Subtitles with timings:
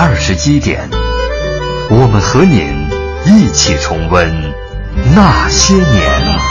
[0.00, 0.88] 二十一点，
[1.90, 2.86] 我们和您
[3.26, 4.32] 一起重温
[5.12, 6.47] 那些年。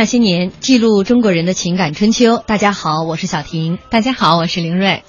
[0.00, 2.38] 那些年，记录中国人的情感春秋。
[2.38, 3.78] 大家好，我是小婷。
[3.90, 5.04] 大家好，我是凌瑞。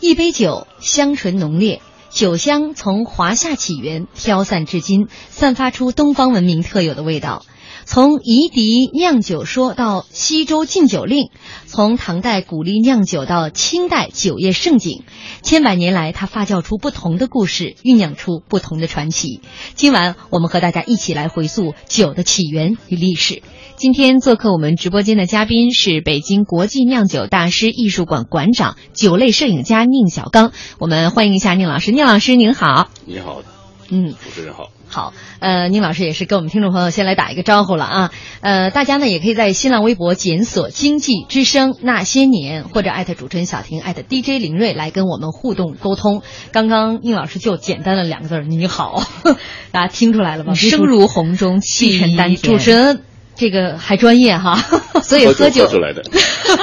[0.00, 1.80] 一杯酒，香醇浓烈，
[2.10, 7.44] 酒香从华夏起源，飘散至今，散发出东方文明特有的味道。
[7.84, 11.30] 从夷狄酿酒说到西周禁酒令，
[11.66, 15.02] 从唐代鼓励酿酒到清代酒业盛景，
[15.42, 19.40] 千百年来它发酵出不同的故事，酝酿出不同的传奇。
[19.74, 23.42] 今晚我们和大家一起来回溯酒的起源与历史。
[23.76, 30.52] 今天做客我们直播间的嘉宾是北京国际酿酒大师艺术馆馆长、酒类摄影家宁小刚。
[30.78, 31.90] 我们欢迎一下宁老师。
[31.90, 32.88] 宁老师您好。
[33.06, 33.42] 你好，
[33.94, 34.70] 嗯，主持人好。
[34.88, 38.10] 好，呃，宁老师也是跟我们听众朋友先来打一个招呼了啊，
[38.40, 46.22] 呃，大家呢也可以在新浪微博检索“经济之声那些年”或者艾特主持人小婷艾特 DJ 林睿来跟我们互动沟通。
[46.52, 49.02] 刚刚宁老师就简单的两个字儿“你好”，
[49.72, 50.54] 大家听出来了吗？
[50.54, 52.38] 声如洪钟，气沉丹田。
[52.38, 53.02] 主持人
[53.34, 54.56] 这个还专业哈，
[55.02, 56.02] 所以喝酒出来的，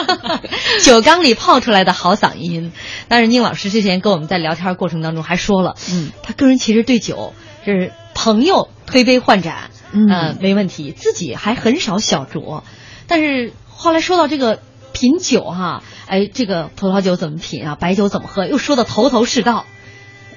[0.84, 2.72] 酒缸里泡出来的好嗓音。
[3.08, 7.34] 但是宁老师之前跟我们在聊天过程当中还说了，嗯，他个人其实对酒
[7.66, 10.08] 就是朋友推杯换盏，嗯。
[10.10, 12.64] 呃，没问题，自己还很少小酌。
[13.08, 14.60] 但是后来说到这个
[14.94, 19.66] 品酒哈，哎，这个葡萄酒怎么品啊，白酒怎么喝，又说的头头是道，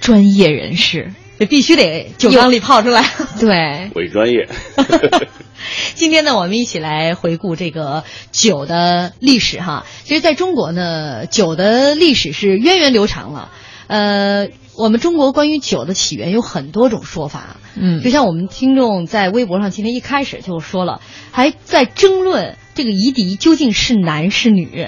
[0.00, 3.04] 专业人士，这必须得酒缸里泡出来。
[3.41, 4.48] 对，伪专业。
[5.97, 9.84] 今天呢，我们一起来回顾这个酒的历史哈。
[10.04, 13.50] 其实，在中国呢，酒的历史是源远流长了。
[13.89, 17.56] 呃，我们中国关于酒的起源有很多种说法。
[17.74, 21.00] 嗯就像我们听众在微博上今天一开始就说了，
[21.33, 24.86] 还在争论这个夷狄究竟是男是女。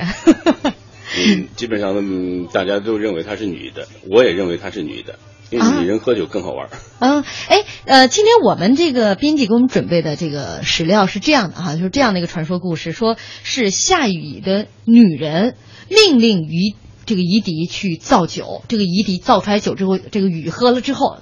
[1.18, 5.18] 嗯，基本上嗯大家都认为她是女的，我也认为她是女的，
[5.50, 6.68] 因为女人喝酒更好玩。
[6.98, 15.56] 嗯，哎，呃，今天我们这个编辑给我们准备的这个史料是这样的哈、就是这样的一个传说故事，说是夏禹的女人
[15.88, 16.74] 命令于
[17.06, 21.18] 这个夷狄去造酒，这个夷狄造出来酒之后，这个禹喝了之后，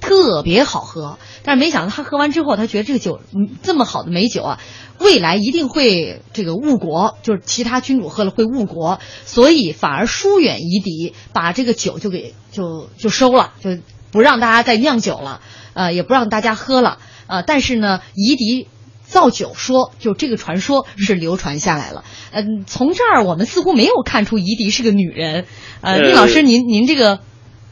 [0.00, 1.18] 特别好喝。
[1.44, 3.20] 但是没想到他喝完之后，他觉得这个酒
[3.62, 4.60] 这么好的美酒啊，
[5.02, 13.70] 未来一定会这个误国，就是其他君主喝了会误国，所以反而疏远夷狄，把这个酒就给就就收了，就
[14.10, 15.40] 不让大家再酿酒了，
[15.74, 18.68] 呃，也不让大家喝了，呃，但是呢，夷狄。
[19.04, 22.02] 造酒说，就这个传说是流传下来了。
[22.30, 25.44] 嗯，从这儿我们似乎没有看出夷狄是个女人。
[25.82, 27.20] 呃，呃厉老师，您您这个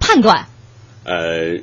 [0.00, 0.48] 判断，
[1.02, 1.62] 呃，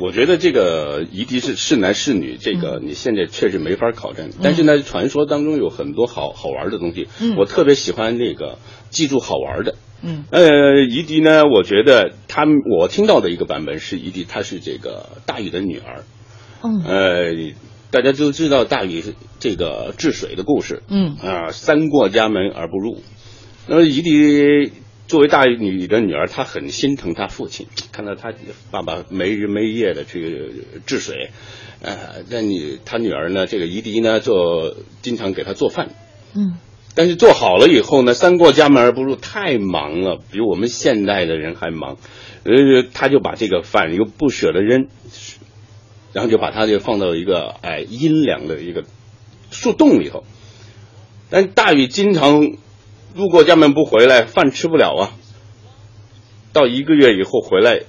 [0.00, 4.30] 我觉得这个夷狄是是男是女，这个你现在确实没法考证。
[4.42, 8.58] 但是呢，传说当中有很多好好玩的东西，嗯我特别喜欢那个
[8.90, 9.74] 记住好玩的。
[10.02, 16.04] 嗯呃，夷狄呢，我觉得他们我听到的一个版本是夷狄，她是这个大禹的女儿。
[16.62, 17.54] 嗯呃，
[17.90, 20.82] 大家都知道大禹是这个治水的故事。
[20.88, 23.02] 嗯啊，三过家门而不入。
[23.66, 24.72] 那么夷狄
[25.08, 28.32] 作为大禹的女儿，她很心疼她父亲，看到他
[28.70, 31.30] 爸爸没日没夜的去治水，
[31.80, 35.88] 呃，那你他女儿呢，这个夷狄呢，就经常给他做饭。
[36.34, 36.58] 嗯
[36.94, 41.96] 但是做好了以后呢，三过家门而不入，太忙了，比我们现代的人还忙。
[42.42, 44.88] 呃，他就把这个饭又不舍得扔，
[46.12, 48.84] 然后就把它就放到一个哎阴凉的一个
[49.52, 50.24] 树洞里头。
[51.30, 52.56] 但大禹经常
[53.18, 55.10] 路过家门不回来，饭吃不了啊。
[56.52, 57.80] 到一个月以后回来，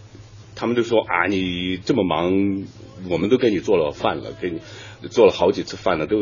[0.55, 2.65] 他们就说啊，你这么忙，
[3.11, 6.17] 我们都给你做了饭了，给你做了好几次饭了，都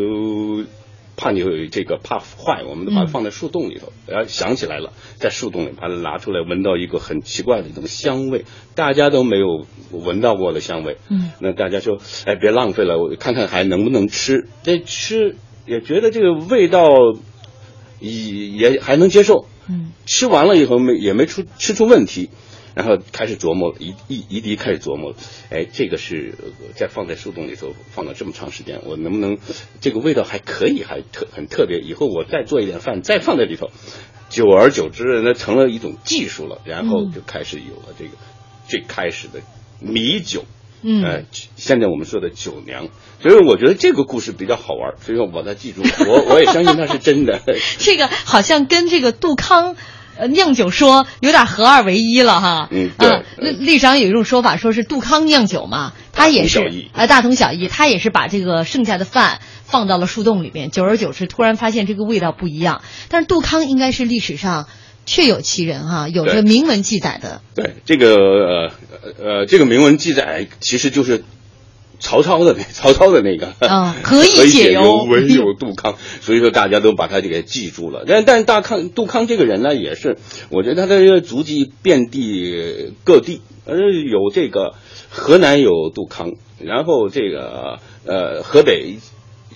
[1.15, 3.93] 怕你会这个怕坏，我们都把它放在树洞里头。
[4.07, 8.43] 然后想起来了，在树洞里把它拿出来，闻到一个很奇怪的一种香味，
[8.75, 10.97] 大家都没有闻到过的香味。
[11.09, 14.49] 嗯，那大家说，哎，别浪费了，我看看还能不能吃。
[14.63, 16.83] 这吃也觉得这个味道
[17.99, 19.47] 也也还能接受。
[19.69, 22.29] 嗯吃完了以后没也没出吃出问题，
[22.73, 25.13] 然后开始琢磨，一一一滴开始琢磨，
[25.49, 29.37] 哎，这个是呃在放在树洞里头放了这么长时间，我能不能
[29.81, 33.69] 这个味道还可以，还特很特别，以后我再做一点饭再放在里头，
[34.29, 38.11] 久而久之，那成了一种技术了，然后就开始有了这个
[38.67, 39.41] 最开始的
[39.81, 40.45] 米酒。
[40.81, 41.23] 嗯呃，
[41.55, 42.87] 现在我们说的酒娘，
[43.21, 45.89] 所以我觉得这个故事比较好玩，所以我把它记住了。
[46.07, 47.41] 我我也相信它是真的。
[47.79, 49.75] 这个好像跟这个杜康。
[50.19, 52.69] 呃，酿酒说有点合二为一了哈。
[52.71, 62.81] 嗯对啊，历历史上有一种说法，说是杜康酿酒嘛，他也是大同小异呃大同小异，他也是把这个剩下的饭放到了树洞里面，久而久之，突然发现这个味道不一样。
[63.09, 64.65] 但是杜康应该是历史上
[65.07, 67.41] 确有其人哈，有着对明文记载的。
[67.55, 68.71] 对，这个呃
[69.19, 71.23] 呃，这个铭文记载其实就是
[71.99, 78.03] 曹操的那 曹操的那个 啊可以解解忧唯有杜康，所以说大家都把他这个记住了。
[78.05, 80.17] 但但大康杜康这个人呢，也是
[80.49, 84.75] 我觉得他的足迹遍地各地，呃，有这个
[85.09, 88.97] 河南有杜康，然后这个呃河北。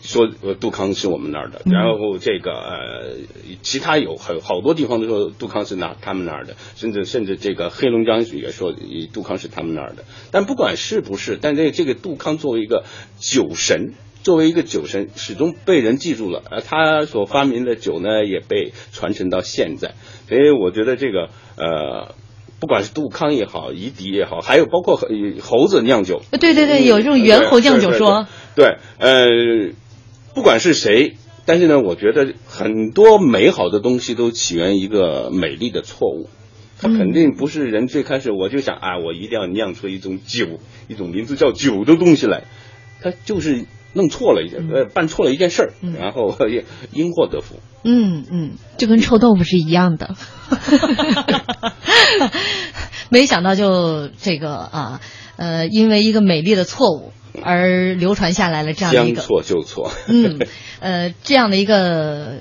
[0.01, 3.15] 说呃杜康是我们那儿的，然后这个呃
[3.62, 8.75] 其他有很好多地方都说杜康是那他们那儿的，甚至甚至这个黑龙江也说呃
[9.13, 10.03] 杜康是他们那儿的。
[10.31, 12.83] 但不管是不是，但这这个杜康作为一个
[13.19, 13.94] 酒神，
[14.24, 16.42] 作为一个酒神，始终被人记住了。
[16.50, 19.94] 而他所发明的酒呢，也被传承到现在。
[20.27, 22.15] 所以我觉得这个呃。
[22.59, 25.07] 不管是杜康也好，夷狄也好，还有包括猴
[25.42, 28.28] 猴子酿酒，呃对对对，有这种猿猴酿酒说。
[28.54, 29.26] 对呃，
[30.33, 36.30] 不管是谁，但是呢，我觉得很多美好的东西都起源于一个美丽的错误。
[36.80, 42.45] 它肯定不是人最开始我就想啊，我一定要酿出一种酒，一种名字叫酒的东西来，
[43.02, 47.57] 它就是弄错了一件，呃，办错了一件事儿，然后也因祸得福。
[47.83, 50.16] 嗯嗯，就跟臭豆腐是一样的。
[53.09, 55.02] 没想到就这个啊，
[55.35, 57.11] 呃，因为一个美丽的错误
[57.44, 59.92] 而流传下来了这样的一个，将错就错。
[60.07, 60.40] 嗯，
[60.80, 62.38] 呃，这样的一个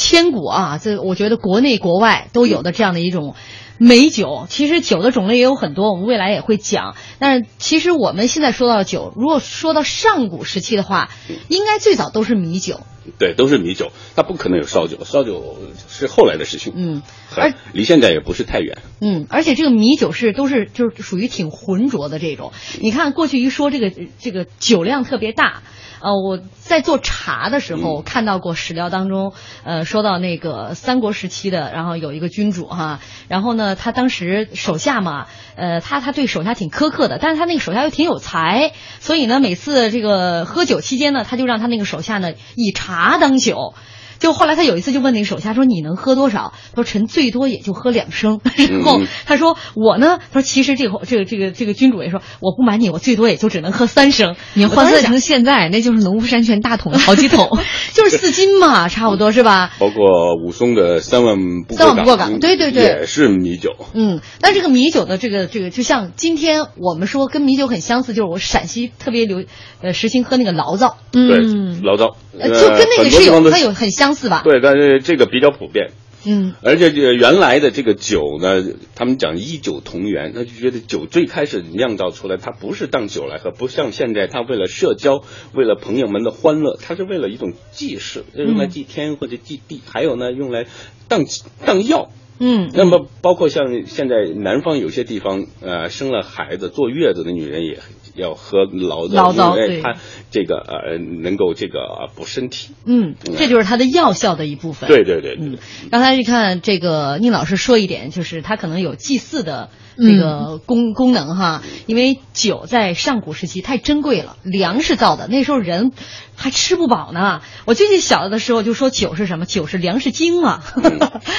[0.00, 3.34] 千古啊，这我觉得国内国外都有的这样的一种。
[3.82, 6.96] 美酒，其实酒的种类也有很多，我们未来也会讲。
[7.18, 11.08] 但是其实我们现在说到酒，如果说到上古时期的话，
[11.48, 12.80] 应该最早都是米酒。
[13.18, 15.56] 对，都是米酒，它不可能有烧酒，烧酒
[15.88, 16.74] 是后来的事情。
[16.76, 17.02] 嗯，
[17.34, 18.76] 而离现在也不是太远。
[19.00, 22.52] 嗯，而且这个米酒是都是就是属于挺浑浊的这种。
[22.82, 25.62] 你看过去一说这个这个酒量特别大。
[26.00, 35.26] 呃，我在做茶的时候看到过史料当中，呃，说到那个三国时期的，然后有一个君主哈，然后呢，他当时手下嘛，
[35.56, 43.74] 呃，他他对手下挺苛刻的，但是他那个手下又挺有才，所以呢，每次这个喝酒期间呢，他就让他那个手下呢以茶当酒。
[44.20, 54.36] 就后来他有一次就问那个手下说：“你能喝多少？”他说：“臣最多也就喝两升。” 然后嗯他说：“我呢？”他说：“其实这个这个这个这个君主也说，我不瞒你，我最多也就只能喝三升。
[54.54, 57.48] ”你换算成现在，那就是农夫山泉大桶好几桶。
[57.94, 59.72] 就是四斤嘛，差不多是吧？
[59.78, 61.36] 包括武松的三万
[61.66, 63.70] 步三万不过岗对对对也是米酒。
[63.94, 69.44] 嗯，但这个米酒的这个这个，就像今天我们说跟米酒很相似，就是我陕西特别流
[69.80, 74.42] 呃实行喝那个醪糟，嗯，醪糟，呃，就跟那个是有它有很相似吧？
[74.44, 75.90] 对，但是这个比较普遍。
[76.22, 78.62] 嗯而且这个原来的这个酒呢，
[78.94, 85.24] 他们讲一酒同源，他就觉得酒最开始酿造出来，它不是当酒来喝，不像现在，它为了社交，
[85.54, 90.66] 为了朋友们的欢乐，它是为了一种祭祀，用来祭天或者祭地，还有呢用来
[91.08, 91.24] 当
[91.64, 92.10] 当药。
[92.38, 97.78] 嗯，那么包括像现在南方有些地方，呃，生了孩子坐月子的女人也
[98.20, 99.96] 要喝醪糟，醪糟对因为它
[100.30, 102.74] 这个呃能够这个呃补身体。
[102.84, 104.88] 嗯，这就是它的药效的一部分。
[104.88, 105.58] 对对对对嗯，
[105.90, 109.70] 刚才一看这个宁老师说一点，就是它可能有祭祀的
[110.00, 115.92] 这个功、功能哈，因为酒在上古时期太珍贵了，粮食造的，那时候人
[116.34, 117.42] 还吃不饱呢。
[117.66, 119.44] 我最近小的时候就说酒是什么？
[119.46, 120.62] 酒是粮食精嘛。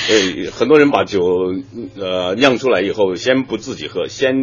[0.08, 1.22] 对， 很多人把酒
[1.98, 4.34] 呃酿出来以后，先不自己喝，先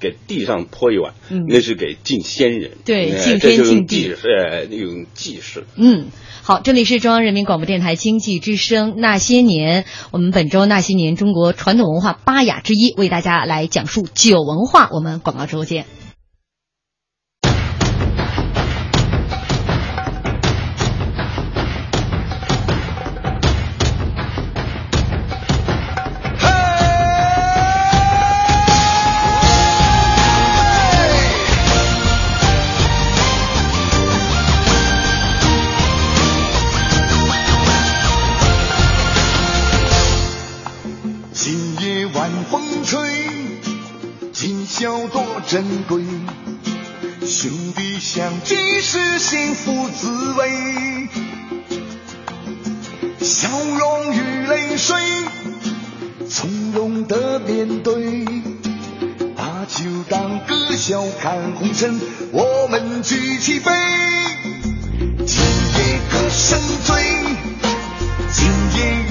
[0.00, 5.64] 给地上泼一碗，嗯那是给敬先人，呃对敬天敬地祭祀，呃，那种祭祀。
[5.76, 6.06] 嗯，
[6.50, 14.88] 好，这里是中央人民广播电台经济之声那些年，我们本周那些年中国传统文化八雅之一，为大家来讲述酒文化。
[14.90, 15.86] 我们广告之后见。
[44.80, 46.02] 今宵多珍贵。
[47.26, 51.08] 兄弟相聚是幸福滋味，
[53.20, 54.96] 笑容与泪水，
[56.30, 58.24] 从容的面对。
[59.36, 62.00] 把酒当歌，笑看红尘，
[62.32, 63.70] 我们举起杯。
[65.26, 65.42] 今
[65.76, 67.04] 夜歌声醉，
[68.32, 69.09] 今夜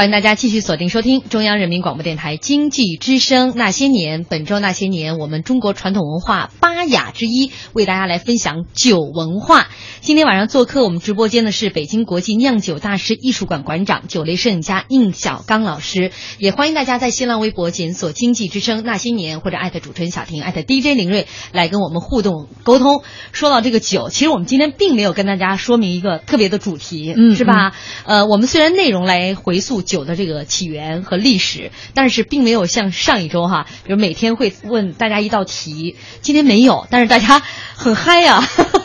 [0.00, 4.24] 欢迎大家继续锁定收听中央人民广播电台经济之声那些年。
[4.24, 9.68] 本周那些年，我们中国传统文化八雅之一，为大家来分享酒文化。
[10.00, 16.12] 今天晚上做客我们直播间的是北京国际酿酒大师艺术馆馆长、酒类摄影家应小刚老师。
[16.38, 23.02] 也欢迎大家在新浪微博检索“经济之声那些年”或者艾特主持人小婷、艾特 DJ 林睿来跟我们互动沟通。
[23.32, 27.74] 说到这个酒，其实我们今天并没有跟大家说明一个特别的主题，嗯是吧？
[28.06, 37.42] 呃，我们虽然内容来回溯酒的这个起源和历史，但是并没有像上一周哈，比如每天会问大家一道题，今天没有，但是大家
[37.74, 38.40] 很嗨呀、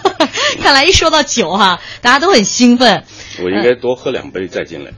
[0.60, 3.04] 看来一说到酒哈，大家都很兴奋
[3.44, 4.92] 我应该多喝两杯再进来。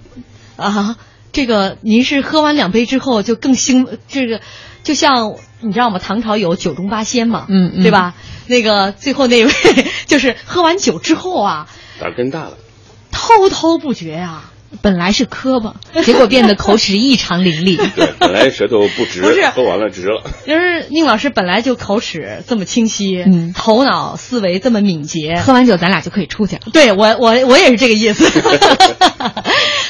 [0.56, 0.96] 啊。
[1.34, 4.42] 这个您是喝完两杯之后就更兴，这个
[4.84, 6.00] 就像你知道吗？
[6.00, 8.16] 唐朝有酒中八仙嘛，嗯嗯对吧？
[8.48, 9.52] 那个最后那位
[10.08, 11.68] 就是喝完酒之后啊，
[12.00, 12.58] 胆儿更大了。
[13.12, 14.52] 滔滔不绝啊。
[14.82, 17.78] 本来是磕巴， 结果变得口齿异常伶俐。
[17.96, 20.24] 对，本来舌头不直，不是喝完了直了。
[20.46, 26.62] 就是宁老师本来就口齿这么清晰，嗯头脑思维这么敏捷，喝完酒咱俩就可以出去了。
[26.74, 28.26] 对我我我也是这个意思。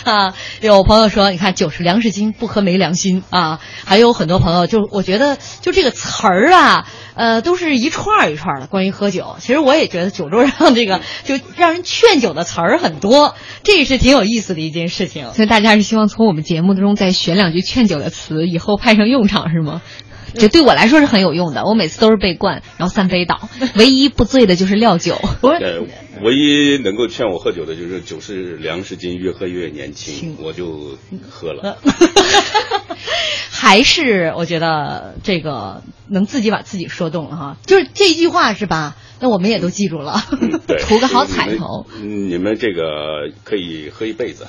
[0.08, 3.60] 啊， 有朋友说，你看酒是粮食精，不喝没良心啊。
[3.84, 8.68] 还有很多朋友就我觉得就这个词儿啊，呃，都是一串儿一串儿的。
[8.68, 15.34] 关于喝酒，其实我也觉得酒桌上这个就让人劝酒的词儿很多，这也是挺有意思的一件事情。
[15.34, 19.82] 所以大家是希望从我们节目中再选两句劝酒的词，以后派上用场是吗？
[20.36, 25.16] 这对我来说是很有用的，我每次都是被灌，然后三杯倒， 唯一不醉的就是料酒。
[25.42, 25.82] 呃，
[26.22, 30.98] 唯一能够劝我喝酒的就是酒是粮食精，越喝越年轻，我就
[31.30, 31.78] 喝了。
[33.52, 38.96] 还是我觉得这个能自己把自己说动了哈，就是这句话是吧？
[39.20, 40.22] 那我们也都记住了，
[40.68, 41.88] 对 图个好彩头。
[42.00, 44.48] 嗯你们这个可以喝一辈子。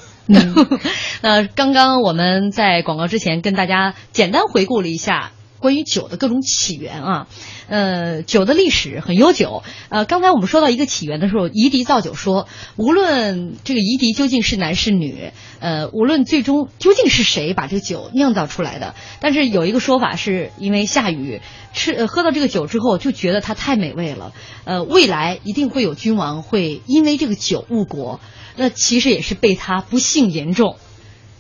[1.23, 7.27] 那刚刚我们在广告之前跟大家简单回顾了一下关于酒的各种起源啊，
[7.69, 9.63] 呃，酒的历史很悠久。
[9.89, 21.41] 呃，刚才我们说到一个起源的时候，夷狄造酒说，无论这个夷狄究竟是男是女，呃，无论最终究竟是谁把这个酒酿造出来的，但是有一个说法是因为下雨
[21.73, 24.33] 吃、呃、喝到这个酒之后就觉得它太美味了，
[24.65, 28.21] 呃，未来一定会有君王会因为这个酒误国，
[28.57, 30.77] 那其实也是被他不幸言中。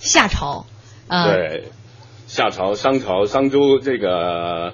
[0.00, 0.66] 夏朝，
[1.08, 1.34] 呃，
[2.38, 4.73] 夏朝、商朝、商周这个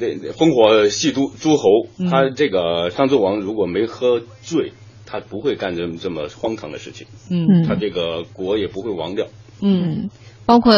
[0.00, 2.10] 那烽火戏诸诸侯，嗯。
[2.10, 4.72] 他这个商纣王如果没喝醉，
[5.06, 7.62] 他不会干这么这么荒唐的事情，嗯。
[7.68, 9.28] 他这个国也不会亡掉。
[9.60, 10.10] 嗯。
[10.44, 10.74] 包括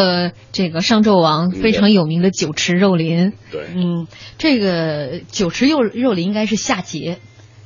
[0.52, 4.06] 这个商纣王非常有名的酒池肉林，对，嗯，
[4.36, 7.16] 这个酒池肉肉林应该是夏桀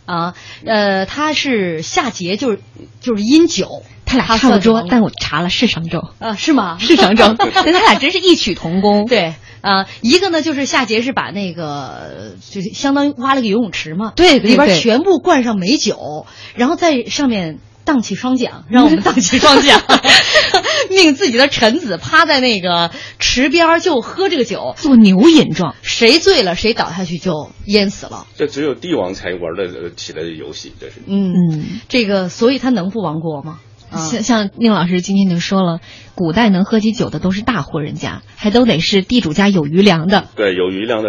[0.08, 0.34] 啊，
[0.64, 2.60] 呃，他是夏桀，就是
[3.00, 6.78] 就是饮酒，他俩他差不多，但我查了是商纣，啊是吗？
[6.80, 9.04] 是商纣， 对他俩真是异曲同工。
[9.04, 19.82] 对啊、一个呢就是夏桀是把那个就是相当于挖了个游泳池嘛，对对里边对全部灌上美酒，然后在上面荡起双桨，让我们荡起双桨
[21.04, 28.26] 命自己的臣子趴在那个池边儿就喝这个酒，做牛饮状，谁醉了谁倒下去就淹死了。
[28.36, 30.94] 这只有帝王才玩得起来的游戏，这是。
[31.06, 31.80] 嗯，嗯。
[31.88, 33.60] 这个所以他能不亡国吗？
[33.90, 35.80] 啊像像宁老师今天就说了，
[36.14, 40.28] 古代能喝起酒的都是大户人家，还都得是地主家有余粮的。
[40.36, 41.08] 对，有余粮的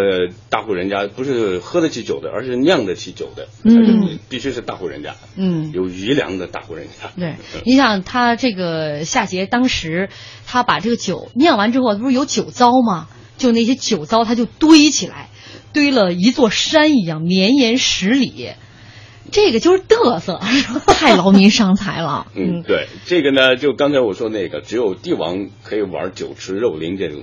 [0.50, 7.10] 大户人家不是喝得起酒的，而是酿得起酒的，嗯，必须是大户人家，嗯，有余粮的大户人家。
[7.18, 10.10] 对，你想他这个夏桀当时
[10.46, 13.08] 他把这个酒酿完之后，不是有酒糟吗？
[13.38, 15.30] 就那些酒糟他就堆起来，
[15.72, 18.52] 堆了一座山一样，绵延十里。
[19.32, 20.40] 这个就是嘚瑟，
[20.88, 22.28] 太劳民伤财了。
[22.36, 27.20] 嗯，对，这个呢，就刚才我说那个，只有帝王可以玩酒池肉林这种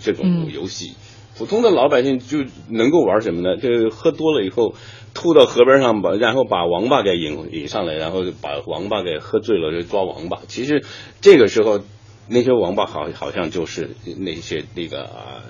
[0.00, 0.92] 这种嗯游戏，
[1.38, 3.56] 普通的老百姓就能够玩什么呢？
[3.56, 4.74] 就喝多了以后，
[5.14, 10.38] 吐到河边上把，然后把王八给引引上来，然后就把王八给喝醉了，就抓王八。
[10.48, 10.84] 其实
[11.20, 11.80] 这个时候，
[12.28, 15.42] 那些王八好好像就是那些那个、啊、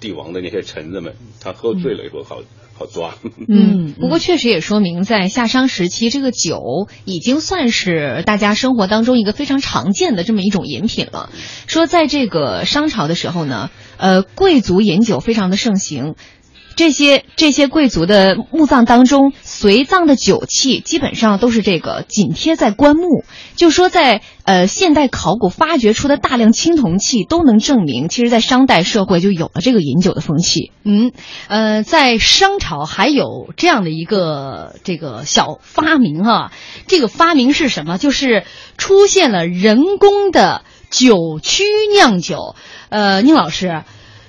[0.00, 2.40] 帝王的那些臣子们，他喝醉了以后好。
[2.78, 3.16] 好抓，
[3.48, 11.30] 嗯，不过确实也说明，在夏商时期，这个酒已经算是大家生活当中一个非常常见的这么一种饮品了。
[11.66, 16.14] 说在这个商朝的时候呢，呃，贵族饮酒非常的盛行。
[16.78, 23.24] 这些这些贵族的墓葬当中，随葬的酒器基本上都是这个紧贴在棺木。
[23.56, 30.70] 就说在呃现代考古发掘出的大量青铜器，都能证明，其实，在商代社会就有了这个饮酒的风气。
[30.84, 31.10] 嗯，
[31.48, 36.52] 呃，在商朝还有这样的一个这个小发明哈、
[36.86, 37.98] 这个发明是什么？
[37.98, 38.44] 就是
[38.76, 42.54] 出现了人工的酒曲酿酒。
[42.88, 43.82] 呃，宁老师，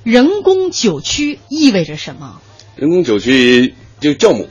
[0.04, 2.42] 人工酒曲意味着什么？
[2.76, 4.48] 人工酒曲就酵母，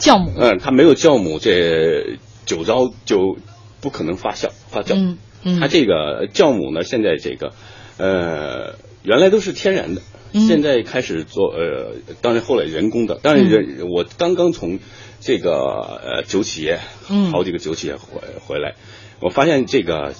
[0.00, 0.32] 酵母。
[0.36, 3.36] 嗯，它没有酵母，这酒糟就
[3.80, 4.94] 不可能发酵发酵。
[4.94, 7.52] 嗯嗯它这个酵母呢，现在这个
[7.96, 13.20] 呃原来都是天然的，嗯现在开始做呃，当然后来人工的。
[13.22, 14.80] 当然人、我刚刚从
[15.20, 18.74] 这个呃酒企业，嗯好几个酒企业回回来，
[19.20, 20.12] 我发现这个。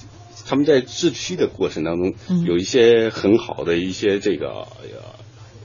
[0.49, 2.45] 他们在制曲的过程当中，嗯。
[2.45, 5.15] 有一些很好的一些这个呃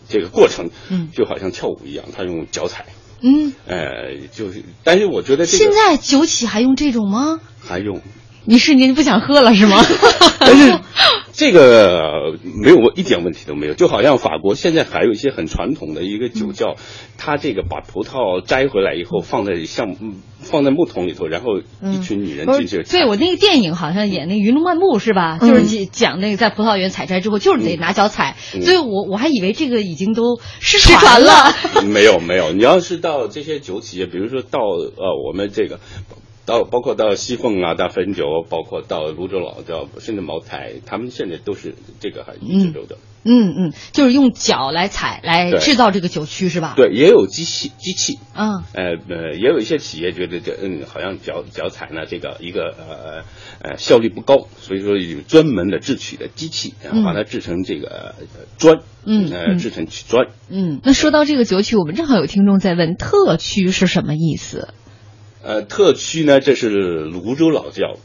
[0.09, 1.09] 这个过程，嗯。
[1.13, 2.85] 就好像跳舞一样，他用脚踩，
[3.21, 7.39] 嗯，呃，就是，但是我觉得这个现在酒企还用这种吗？
[7.65, 8.01] 还用，
[8.45, 9.81] 你瞬间就不想喝了是吗？
[10.39, 10.79] 但是
[11.33, 16.75] 这个没有一点问题都没有，就好像法国现在还有一些很传统的一个酒窖，
[17.17, 21.59] 它这个把葡萄摘回来以后放在像嗯放在木桶里头，然后
[21.91, 25.39] 一群女人进去是，对我那个电影好像演那个《云龙漫步》是吧？
[25.41, 25.49] 嗯。
[25.49, 28.61] 就是讲那个在葡萄园采摘之后，就是得拿脚踩，嗯。
[28.61, 31.55] 所以我我还以为这个已经都失传了。
[31.83, 35.79] 没有没有，你要是到这些酒企业，比如说到呃我们这个
[36.45, 42.97] 到包括到西凤啊、到汾酒，包括到泸州老窖，甚至茅台，他们现在都是这个还一直留的。
[43.25, 53.23] 嗯嗯，就是用脚来踩来制造这个酒曲是吧？，对，也有机器机器，嗯呃呃，也有一些企业觉得这嗯，好像脚脚踩呢，这个一个呃
[53.62, 58.25] 呃效率不高，所以说有专门的制曲的机器，然后把它制成这个呃
[58.58, 60.27] 砖，嗯呃，制成曲砖。
[60.49, 64.73] 嗯，那说到这个酒曲，我们正好有听众在问特曲是什么意思？
[65.43, 67.97] 呃，特区呢，这是泸州老窖，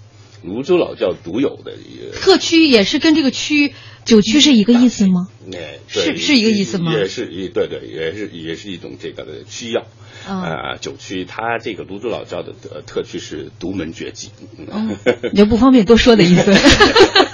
[0.43, 2.19] 泸州老窖独有的一个。
[2.19, 3.73] 特区也是跟这个区
[4.05, 5.29] 九区是一个意思吗？
[5.53, 9.87] 哎，对是是一个意思吗也是一对对，也是也是一种这个的曲药。
[10.29, 14.31] 嗯呃，酒区它这个泸州老窖的呃特区是独门绝技。
[14.59, 14.97] 嗯
[15.33, 16.53] 你就不方便多说的意思。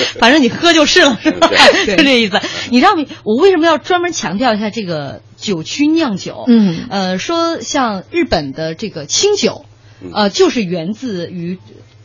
[0.18, 1.48] 反正你喝就是了，是吧？
[1.86, 2.40] 就 这意思。
[2.70, 3.04] 你知道吗？
[3.24, 6.44] 我为什么要专门强调一下这个酒曲酿酒？
[6.48, 9.64] 嗯呃，说像日本的这个清酒，
[10.02, 11.58] 嗯呃，就是源自于，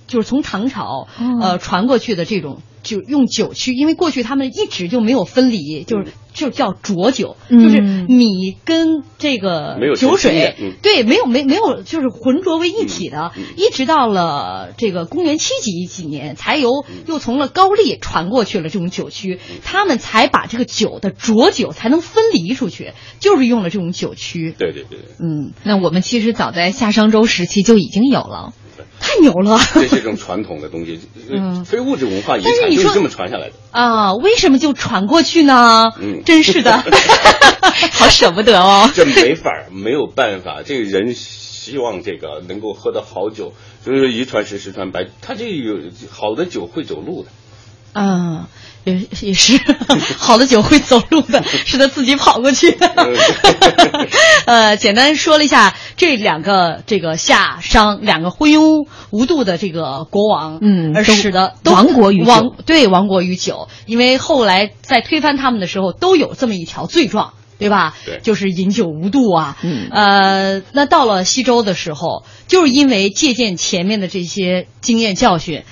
[0.08, 2.62] 就是从唐朝哦呃传过去的这种。
[2.84, 7.64] 就用酒曲，因为过去他们一直就没有分离，就是就叫浊酒，嗯。
[7.64, 17.04] 就是米跟这个没有酒水对，没有没没有，就是浑浊为一体的，嗯一直到了这个公元七几几年，才由嗯。
[17.08, 24.54] 又从了高丽传过去了这种酒曲，他们才把这个酒的浊酒才能分离出去，就是用了这种酒曲。
[24.58, 28.54] 对对对对，嗯，那我们其实早在夏商周时期就已经有了。
[29.00, 33.54] 太牛了这是一种传统的东西，嗯非物质文化遗产就是这么传下来的。
[33.72, 34.14] 啊！
[34.16, 35.92] 为什么就传过去呢？
[36.00, 36.84] 嗯真是的，
[37.94, 38.90] 好舍不得哦。
[38.94, 40.62] 这没法儿，没有办法。
[40.64, 45.08] 这个人希望这个能够喝到好酒，所以说一传十，十传百。
[45.22, 45.78] 他这有
[46.10, 47.30] 好的酒会走路的。
[47.94, 48.48] 啊，
[48.84, 49.60] 也也是，
[50.18, 52.92] 好的酒会走路的，是他自己跑过去的。
[54.46, 67.34] 呃，简单说了一下这两个这个夏商两个昏庸无度的这个国王，嗯而使得都亡国于酒亡对亡国于酒，因为后来在推翻他们的时候都有这么一条罪状。
[67.60, 67.94] 对吧？
[68.04, 69.56] 对就是饮酒无度啊。
[69.62, 75.64] 嗯呃，那到了西周的时候，就是因为借鉴前面的这些经验教训，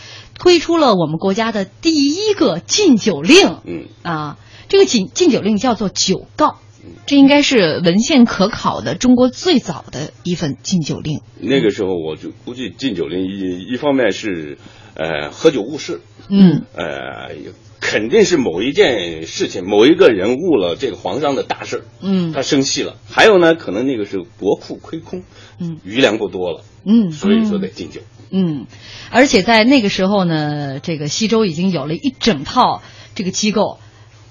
[0.41, 3.57] 推出了我们国家的第一个禁酒令。
[3.63, 6.57] 嗯，啊，这个禁禁酒令叫做酒告。
[7.05, 11.21] 这应该是文献可考的中国最早的一份禁酒令。
[11.39, 14.57] 那个时候我就估计禁酒令一一方面是，
[14.95, 17.35] 呃，喝酒误事，嗯呃，
[17.79, 22.97] 肯定是某一件事情，某一个人误了这个皇上的大事儿，嗯他生气了。
[23.07, 25.21] 还有呢，可能那个是国库亏空，
[25.59, 28.01] 嗯余粮不多了，嗯所以说得禁酒。
[28.01, 28.20] 嗯，
[29.09, 32.81] 而且在那个时候呢，这个西周已经有了一整套
[33.13, 33.79] 这个机构，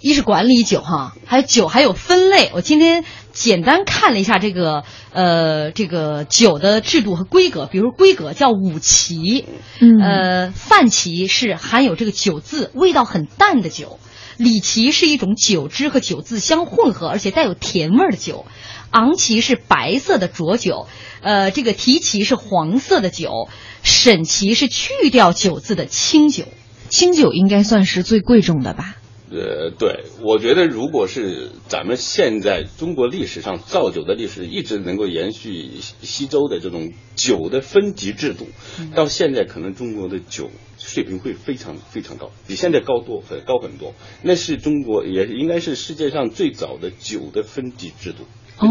[0.00, 2.50] 一是管理酒哈，还有酒还有分类。
[2.54, 9.44] 我今天简单看了一下这个呃这个酒的制度和规格，比如规格叫五旗，
[9.80, 13.98] 嗯呃范旗是含有这个酒字，味道很淡的酒。
[14.36, 18.46] 里旗是一种酒汁和酒渍相混合，而且带有甜味儿的酒。
[18.90, 20.88] 昂旗是白色的浊酒，
[21.20, 23.50] 呃，这个提旗是黄色的酒，
[23.82, 26.44] 沈琦是去掉酒字的清酒。
[26.88, 28.96] 清酒应该算是最贵重的吧？
[29.30, 38.48] 呃，对，我觉得如果是咱们现在中国历史上造酒的历史一直能够延续西西周的这种酒的分级制度，
[38.96, 43.94] 到现在可能中国的酒水平会非常非常高，比现在高多很高很多。
[44.22, 48.24] 那是中国也应该是世界上最早的酒的分级制度。
[48.58, 48.68] 哦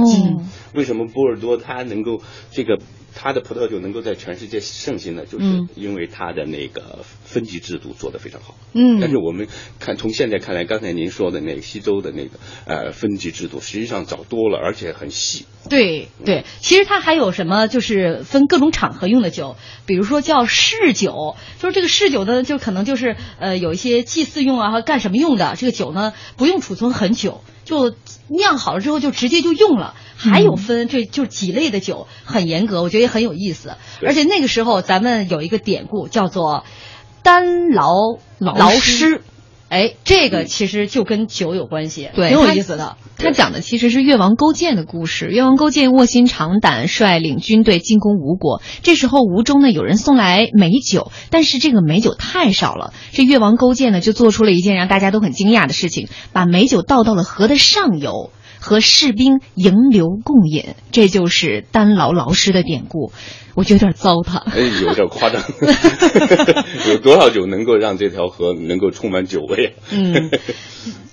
[0.75, 2.77] 为什么波尔多它能够这个
[3.15, 5.25] 它的葡萄酒能够在全世界盛行呢？
[5.25, 8.55] 就是嗯因为它的那个分级制度做得非常好。
[8.73, 9.47] 嗯但是我们
[9.79, 15.45] 看从现在看来，刚才您说的那个西周的那个呃分级制度，实际上早多了，而且很细。
[15.69, 27.95] 对对，其实它还有什么，就是分各种场合用的酒，比如说叫嗜酒，就是这个嗜酒呢，就可能就是呃有一些祭祀用啊和干什么用的，这个酒呢不用储存很久，就
[28.27, 29.93] 酿好了之后就直接就用了。
[30.17, 33.77] 还有分这就几类的酒，很严格，我觉得也很有意思。
[34.05, 36.65] 而且那个时候咱们有一个典故叫做
[37.23, 39.21] “单劳劳师”，
[39.69, 42.97] 哎，这个其实就跟酒有关系，对挺有意思的。
[43.17, 45.27] 他讲的其实是越王勾践的故事。
[45.27, 48.61] 越王勾践卧薪尝胆，率领军队进攻吴国。
[48.81, 52.93] 这时候吴中呢有人送来美酒，但是这个美酒太少了。
[53.11, 58.31] 这越王勾践呢就做出了一件让大家都很惊讶的事情，把美酒倒到了河的上游。
[58.61, 63.13] 和士兵迎流共饮，这就是丹牢老师的典故。
[63.59, 64.37] 我觉得有点糟蹋。
[64.51, 65.43] 哎，有点夸张。
[66.87, 69.75] 有多少酒能够让这条河能够充满酒味？
[69.91, 70.31] 嗯，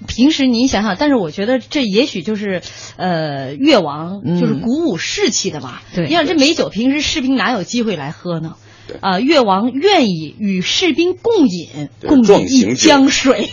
[0.07, 2.63] 平时您想想，但是我觉得这也许就是，
[2.97, 5.83] 呃，越王就是鼓舞士气的吧。
[5.93, 8.55] 对你想这美酒，平时士兵哪有机会来喝呢？
[8.87, 13.49] 对啊、越王愿意与士兵共饮，共饮一江水。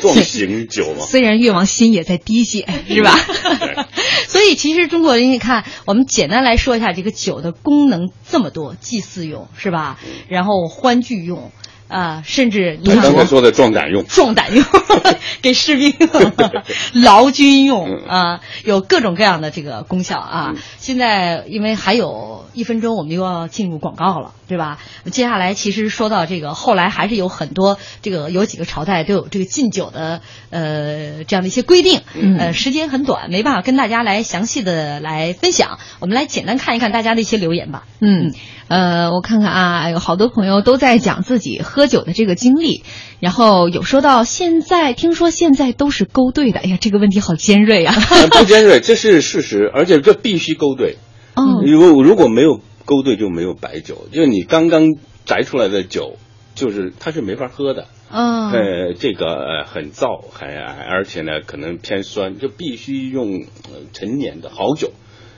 [0.00, 1.04] 壮行酒嘛。
[1.04, 3.18] 虽然越王心也在滴血，是吧？
[3.60, 3.84] 对
[4.28, 9.98] 所以其实中国人，你看，我们简单来说一下这个酒的功能这么多，祭祀用是吧？
[10.28, 11.50] 然后欢聚用，
[11.88, 14.64] 啊、甚至你看我刚才说的壮胆用，壮胆用，
[15.42, 15.92] 给士兵
[16.94, 20.54] 劳军用嗯啊，有各种各样的这个功效啊。
[20.78, 24.78] 现在因为还有一分钟，我们又要进入广告了，对吧？
[25.10, 32.00] 接下来其实说到这个，后来还是有很多这个有几个朝代都有这个禁酒的呃这样的一些规定，
[32.38, 35.78] 呃，时间很短，没办法跟大家来详细的来分享。
[36.00, 37.84] 我们来简单看一看大家的一些留言吧。
[38.00, 38.32] 嗯，
[38.68, 42.82] 呃，我看看啊，有好多朋友都在讲自己喝酒的这个经历，
[43.20, 47.94] 然后有说到现在，听说现在都是勾兑的，哎呀，这个问题好尖锐啊。
[48.10, 50.96] 呃不尖锐，这是事实，而且这必须勾兑。
[51.34, 54.08] 哦，如果如果没有勾兑，就没有白酒。
[54.12, 56.16] 就是你刚刚摘出来的酒，
[56.54, 57.86] 就是它是没法喝的。
[58.12, 64.90] 嗯呃，这个呃很燥，还而且呢可能偏酸，就必须用呃陈年的好酒，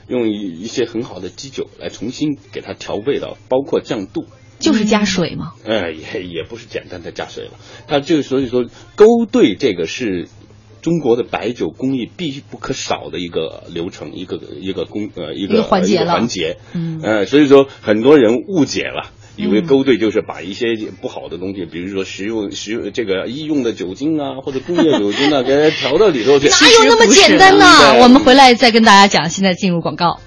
[0.07, 4.25] 用一一些很好的基酒来重新给它调味道，包括降度。
[4.59, 5.51] 就是加水嘛。
[5.65, 7.51] 呃，也也不是简单的加水了，
[7.87, 10.27] 它就所以说勾兑这个是
[10.83, 19.09] 中国的白酒工艺必不可少的一个流程，一个一个工呃一个一个环节了环节，嗯呃，所以说很多人误解了。
[19.35, 26.47] 以为勾兑就是把一些不好的东西，比如说食用食用这个医用的酒精啊，或者工业酒精啊， 给它调到里头去。
[26.49, 27.65] 哪有那么简单呢？
[27.79, 29.27] 对我们回来再跟大家讲。
[29.31, 30.19] 现在进入广告。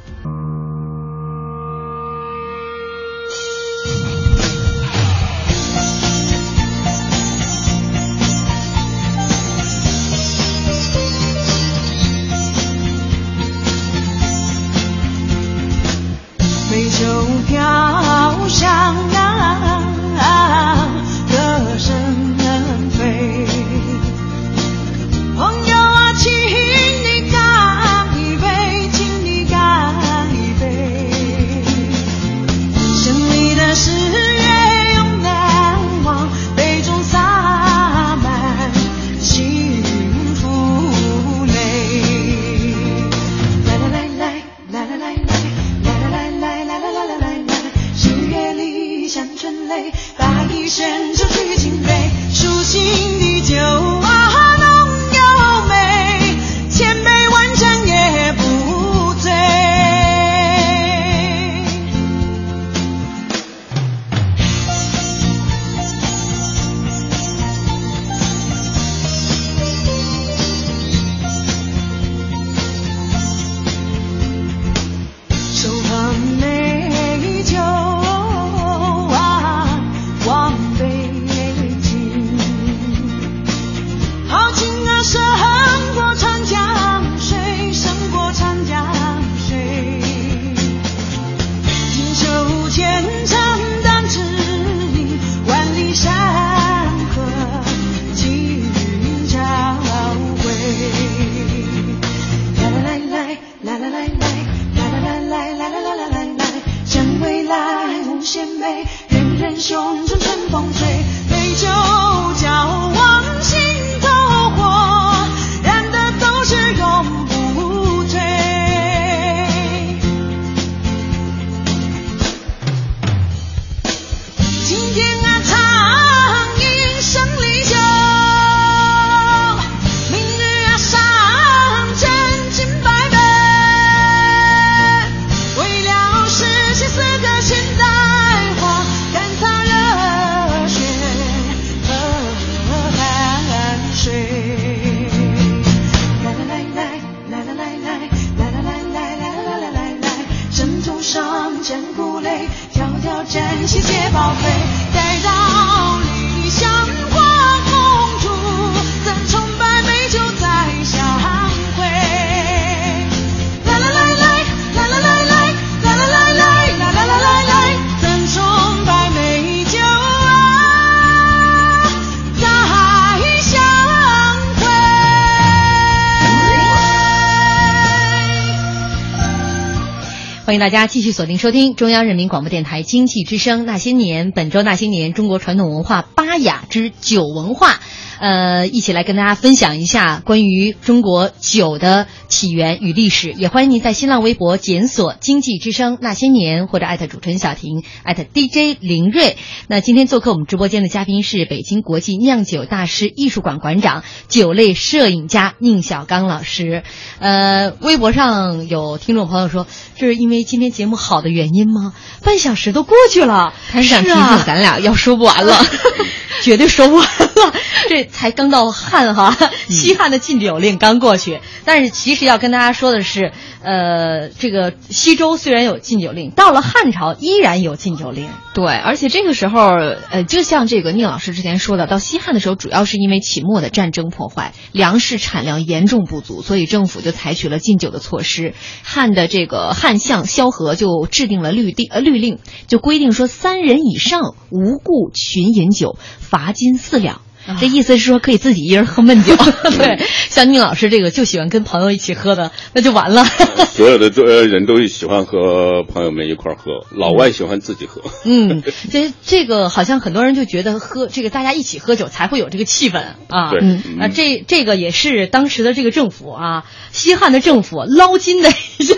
[180.57, 187.79] 迎大家继续锁定收听中央人民广播电台经济之声《那些年》，本周《那些年》中国传统文化巴雅之酒文化，
[188.18, 193.33] 呃，一起来跟大家分享一下关于中国酒的起源与历史。
[193.33, 199.37] 也欢迎您在新浪微博检索“经济之声那些年”或者艾特主持人小婷，艾特 DJ 林睿。
[199.68, 206.83] 那今天做客我们直播间的嘉宾是北京国际酿酒大师艺术馆馆长、酒类摄影家宁小刚老师。
[207.18, 211.92] 呃，微博上有听众朋友说，这是因为今天节目好的原因吗？
[212.22, 214.11] 半小时都过去了，他是想提
[214.44, 215.64] 咱俩要说不完了。
[216.42, 217.52] 绝对说不完了。
[217.88, 219.37] 这才刚到汉哈，
[219.69, 228.29] 西汉的禁酒令刚过去，但是其实要跟大家说的是，呃，这个西周虽然有禁酒令，到了汉朝依然有禁酒令。
[228.55, 229.66] 对，而且这个时候，
[230.11, 238.55] 呃，就像这个宁老师之前说的，到西汉的时候，主要是因为秦末的战争破坏，粮食产量严重不足，所以政府就采取了禁酒的措施。
[238.83, 247.21] 汉的这个汉相萧何就制定了律定呃律令，就规定说三人以上无故群饮酒，罚金四两。
[247.61, 249.37] 这意思是说可以自己一人喝闷酒。
[249.78, 249.98] 对，
[250.30, 253.24] 像宁老师这个就喜欢跟朋友一起喝的，那就完了。
[253.72, 258.02] 所有的都呃人都喜欢和朋友们一块儿喝，老外喜欢自己喝。
[258.24, 263.50] 嗯，这这个好像很多人就觉得喝这个大家一起喝酒才会有这个气氛啊。
[263.50, 263.61] 对
[264.00, 268.96] 啊，这这个也是当时的这个政府啊，西汉的政府捞金的一项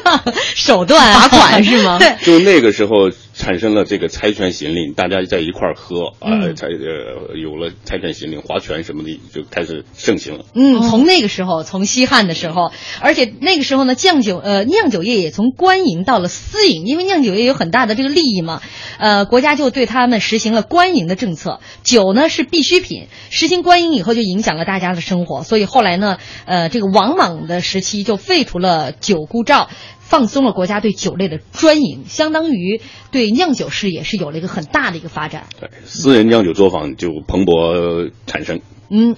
[0.54, 2.16] 手段，罚款是吗 对。
[2.22, 10.44] 就那个时候产生了这个猜拳行令，大家在一块儿喝啊，嗯才呃有了猜拳行令，划拳什么的就开始盛行了。
[10.54, 18.60] 嗯，从那个时候，从西汉的时候，而且那个时候呢，酱酒呃酿酒业也从官营到了私营，因为酿酒业有很大的这个利益嘛，
[18.98, 29.70] 呃，国家就对他们实行了官营的政策，酒呢是必需品，实行官营以后就影响了大家的生活，所以后来呢，呃，这个王莽的时期就废除了酒沽照。
[30.08, 32.80] 放松了国家对酒类的专营，相当于
[33.12, 35.44] 对酿酒事业是有了一个很大的一个发展。
[35.60, 38.60] 对，私人酿酒作坊就蓬勃产生。
[38.90, 39.16] 嗯，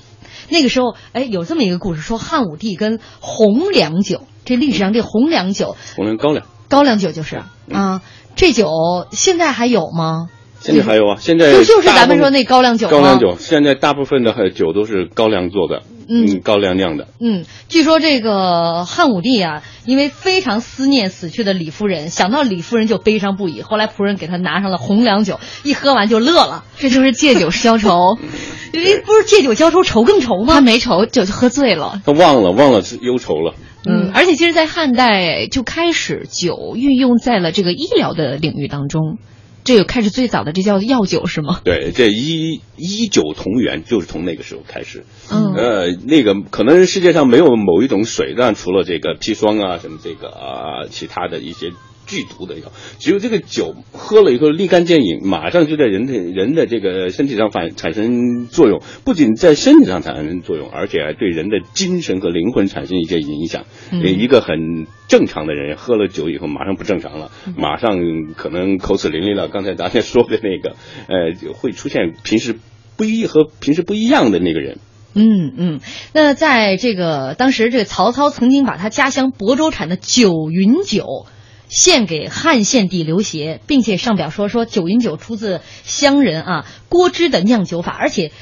[0.48, 7.40] 那个时候，哎，有这么一个故事，说汉武帝跟红粮酒，这历史上这红粮酒，红粮高粱高粱酒就是
[7.72, 8.03] 啊，
[8.35, 8.68] 这酒
[9.12, 10.29] 现在还有吗？
[10.59, 17.06] 现在还有啊，现在就就是咱们说那高粱酒吗高粱酒现在大部分的酒都是高粱做的，嗯高粱酿的。
[17.20, 23.62] 嗯，据说这个汉武帝啊，因为非常思念死去的李夫人，想到李夫人就悲伤不已。
[23.62, 28.18] 后来仆人给他拿上了红粮酒，一喝完就乐了， 这就是借酒消愁。
[28.72, 30.54] 这不是借酒消愁，愁更愁吗？
[30.54, 32.00] 他没愁，酒就喝醉了。
[32.04, 33.54] 他忘了忘了是忧愁了。
[33.88, 39.16] 嗯，而且其实，在汉代就开始酒运用在了这个医疗的领域当中，
[39.62, 41.60] 这个开始最早的这叫药酒是吗？
[41.64, 45.04] 对，这一一酒同源就是从那个时候开始。
[45.30, 51.72] 嗯呃，那个可能世界上没有某一种水，但除了这个砒霜啊，什么这个啊，其他的一些
[52.10, 63.64] 剧毒的药，只有这个酒喝了以后立竿见影，马上就在人的人的这个身体上反产生作用，不仅在身体上产生作用，而且还对人的精神和灵魂产生一些影响。
[63.92, 68.00] 一个很正常的人喝了酒以后马上不正常了，马上
[68.36, 69.46] 可能口齿伶俐了。
[69.48, 70.74] 刚才大家说的那个，
[71.06, 72.56] 呃，会出现平时
[72.96, 74.78] 不一和平时不一样的那个人。
[75.12, 75.80] 嗯嗯，
[76.12, 81.26] 那在这个当时，这个曹操曾经把他家乡亳州产的九云酒
[81.70, 88.33] 献给汉献帝刘协，并且上表说说九云酒出自乡人啊郭芝的酿酒法，而且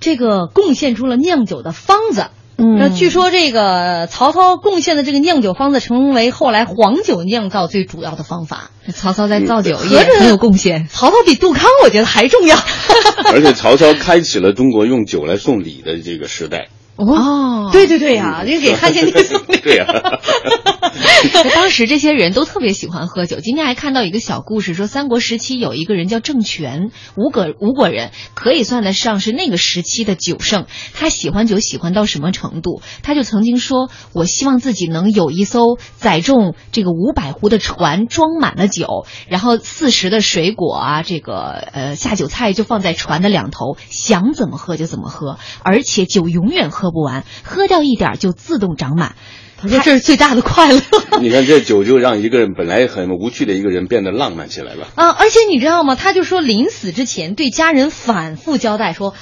[0.00, 2.28] 这个贡献出了酿酒的方子。
[2.60, 8.70] 嗯那据说这个曹操贡献的这个酿酒方子，成为后来黄酒酿造最主要的方法。
[8.92, 10.88] 曹操在造酒也很有贡献。
[10.88, 12.56] 曹操比杜康我觉得还重要。
[13.32, 16.68] 而且曹操开启了中国用酒来送礼的这个时代。
[16.98, 19.56] 哦，对对对呀、这个给汉献帝送礼。
[19.62, 19.86] 对呀、
[21.54, 23.38] 当时这些人都特别喜欢喝酒。
[23.40, 30.66] 今天还看到一个小故事，说三国时期有一个人叫郑权，吴国吴国人，可以算得上是那个时期的酒圣。
[30.92, 32.82] 他喜欢酒喜欢到什么程度？
[33.04, 49.14] 他就曾经说：“我希望自己能有一艘载重这个五百壶的船，装满了酒，然后四十的水果啊，这个呃下酒菜就放在船的两头，想怎么喝就怎么喝，而且酒永远喝不完，喝掉一点儿就自动长满。”
[49.60, 50.80] 他说这是最大的快乐。
[51.20, 54.86] 你看这酒就让一个人本来很无趣的一个人变得浪漫起来了。
[54.94, 55.96] 啊，而且你知道吗？
[55.96, 59.14] 他就说临死之前对家人反复交代说。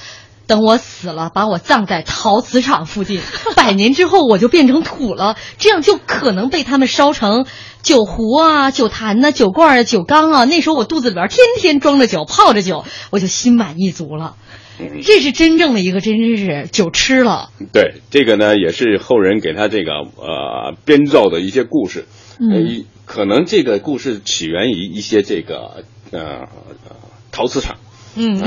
[0.49, 3.21] 等我死了，把我葬在陶瓷厂附近，
[3.57, 7.47] 百年之后我就变成土了，这样就可能被他们烧成
[7.83, 10.45] 酒壶啊、酒坛呐、酒罐啊、酒缸啊。
[10.45, 14.37] 那时候我肚子里边天天装着酒，泡着酒，我就心满意足了。
[14.79, 17.51] 嗯这是真正的一个，真真是酒吃了。
[17.73, 22.07] 对，这个呢也是后人给他这个呃编造的一些故事。
[22.39, 26.97] 嗯可能这个故事起源于一些这个呃呃
[27.33, 27.77] 陶瓷厂。
[28.17, 28.43] 嗯，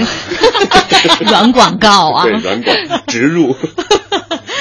[1.30, 2.76] 软广告啊，对，软广
[3.08, 3.56] 植入。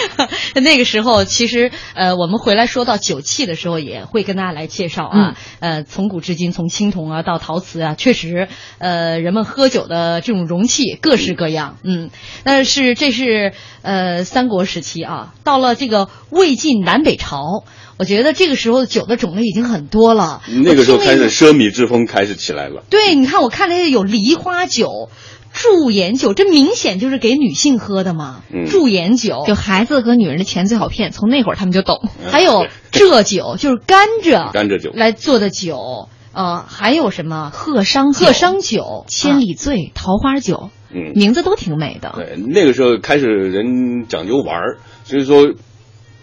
[0.60, 5.36] 那个时候，其实呃，我们回来说到酒器的时候，也会跟大家来介绍啊。
[5.60, 8.48] 呃，从古至今，从青铜啊到陶瓷啊，确实，
[8.78, 11.76] 呃，人们喝酒的这种容器各式各样。
[11.82, 12.10] 嗯，
[12.44, 13.52] 但是这是
[13.82, 17.64] 呃三国时期啊，到了这个魏晋南北朝，
[17.98, 20.42] 我觉得这个时候酒的种类已经很多了。
[20.64, 22.84] 那个时候开始奢靡之风开始起来了。
[22.90, 25.10] 对，你看，我看那个有梨花酒、
[25.58, 28.42] 驻颜酒，这明显就是给女性喝的嘛。
[28.48, 32.08] 嗯驻颜酒，就孩子和女人的钱最好骗，从那会儿他们就懂。
[32.30, 42.12] 还有蔗酒，就是甘蔗甘蔗酒来做的酒，呃，还有什么鹤商酒鹤商酒、千里醉、桃花酒，嗯，名字都挺美的。
[42.14, 45.54] 对，那个时候开始人讲究玩儿，所以说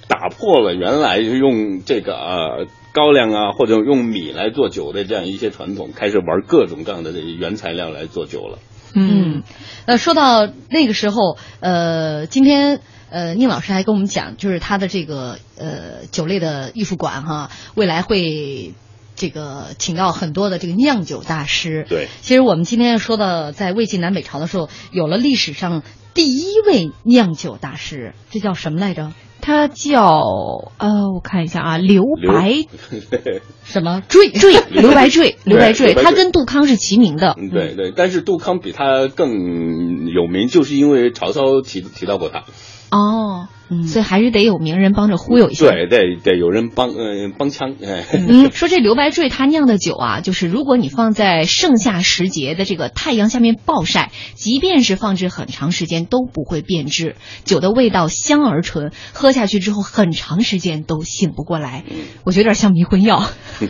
[0.07, 8.59] 打破了原来用这个呃高粱啊或者用米来做酒的这样一些传统，开始玩各种各样的原材料来做酒了。
[8.95, 9.43] 嗯，
[9.85, 12.79] 呃，说到那个时候，呃，今天
[13.09, 18.73] 呃，宁老师还跟我们讲，就是他的这个呃酒类的艺术馆哈，未来会。
[19.17, 21.85] 这个请到很多的这个酿酒大师。
[21.87, 25.83] 对，其实我们今天说到，在魏晋南北朝的时候，有了历史上
[26.13, 29.13] 第一位酿酒大师，这叫什么来着？
[29.45, 32.51] 他叫呃，我看一下啊，刘白
[33.63, 37.35] 什么坠 坠，刘白坠，刘白坠，他跟杜康是齐名的。
[37.37, 42.45] 嗯，对对，但是杜康比他更有名，就是因为曹操提提到过他。
[42.89, 45.65] 哦，嗯所以还是得有名人帮着忽悠一下。
[45.65, 61.83] 对，得得有人帮嗯、帮腔，哎，嗯，说这刘白坠他酿的酒啊， 就是如果你放在盛夏时节的这个太阳下面暴晒，即便是放置很长时间都不会变质，酒的味道香而醇，喝下去之后很长时间都醒不过来。
[62.23, 63.23] 我觉得有点像迷魂药。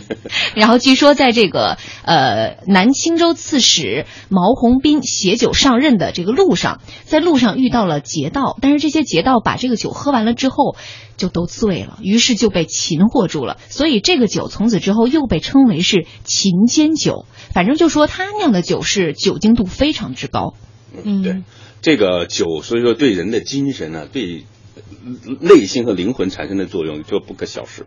[0.54, 10.76] 然后据说在这个呃南青州刺史毛鸿斌携酒上任的这个路上，在路上遇到了劫道，但是这些劫道把这个酒喝完了之后
[11.16, 13.58] 就都醉了，于是就被擒获住了。
[13.68, 17.26] 所以这个酒从此之后又被称为是秦奸酒。
[17.52, 20.54] 反正就说他酿的酒是酒精度非常之高。
[21.04, 21.42] 嗯对，
[21.82, 24.44] 这个酒，所以说对人的精神呢、对
[25.40, 27.86] 内心和灵魂产生的作用就不可小视。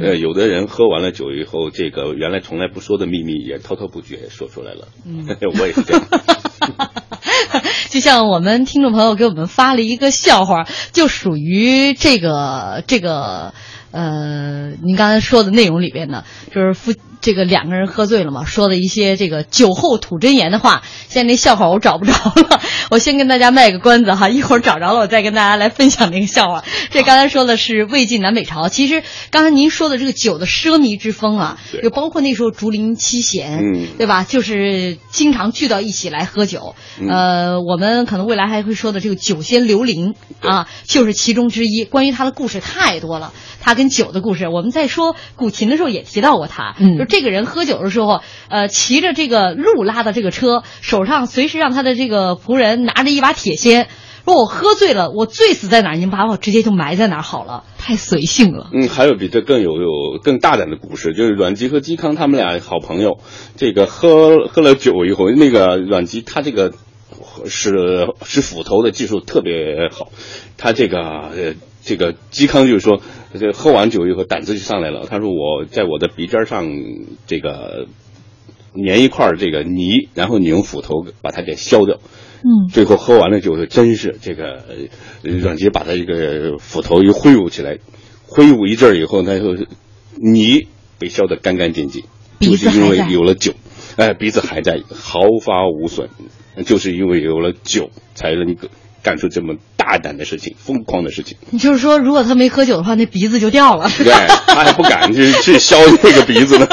[0.00, 4.88] 呃，有的人喝完了酒以后，这个原来从来不说的秘密也滔滔不绝说出来了。
[5.04, 5.26] 嗯，
[5.60, 6.06] 我也是这样。
[7.90, 13.54] 就像我们听众朋友给我们发了一个笑话，就属于这个这个
[13.90, 16.24] 呃，您刚才说的内容里边呢，
[16.54, 20.82] 就是夫这个两个人喝醉了嘛，说的一些这个酒后吐真言的话。
[21.08, 22.60] 现在那笑话我找不着了，
[22.90, 26.64] 我先跟大家卖个关子哈，一会儿找着了我再跟大家来分享那个笑话。
[26.90, 34.24] 这刚才说的是魏晋南北朝，其实刚才您说的这个酒的奢靡之风啊，就包括那时候竹林七贤，嗯对吧？
[34.24, 36.76] 就是经常聚到一起来喝酒。
[37.00, 41.84] 嗯呃，我们可能未来还会说的这个酒仙刘伶啊，就是其中之一。
[41.84, 46.76] 关于他的故事太多了，他跟酒的故事，我们在说古琴的时候也提到过他。
[46.78, 53.88] 嗯就这个人喝酒的时候，呃，骑着这个鹿拉的这个车，手上随时让他的这个仆人拿着一把铁锨。
[54.26, 57.64] 说我喝醉了，我醉死在哪儿，你们把我直接就埋在哪儿好了。
[57.78, 58.68] 太随性了。
[58.72, 63.18] 嗯，还有比这更有有更大胆的故事，就是阮籍和嵇康他们俩好朋友，
[63.56, 66.72] 这个喝喝了酒以后，那个阮籍他这个
[67.46, 67.72] 使
[68.22, 70.12] 使斧头的技术特别好，
[70.58, 71.54] 他这个呃
[71.90, 73.02] 这个嵇康就是说，
[73.36, 76.70] 这喝完酒以后胆子就上来了，他说我在我的鼻尖上
[77.26, 77.88] 这个
[78.76, 81.96] 粘一块这个泥，然后你用斧头把它给削掉。
[82.42, 84.64] 嗯，最后喝完了酒，真是这个
[85.24, 87.78] 呃阮籍把他这个斧头一挥舞起来，
[88.24, 89.56] 挥舞一阵以后，他就
[90.14, 90.68] 泥
[91.00, 92.04] 被削得干干净净，
[92.38, 93.52] 就是因为有了酒，
[93.96, 96.08] 哎，鼻子还在，毫发无损，
[96.64, 98.68] 就是因为有了酒，才能够
[99.02, 99.56] 干出这么
[99.90, 101.36] 大胆的事情、疯狂的事情。
[101.50, 103.90] 你就是说，如果他没喝酒的话，那鼻子就掉了。
[103.98, 104.12] 对，
[104.46, 106.68] 他还不敢去去削那个鼻子呢。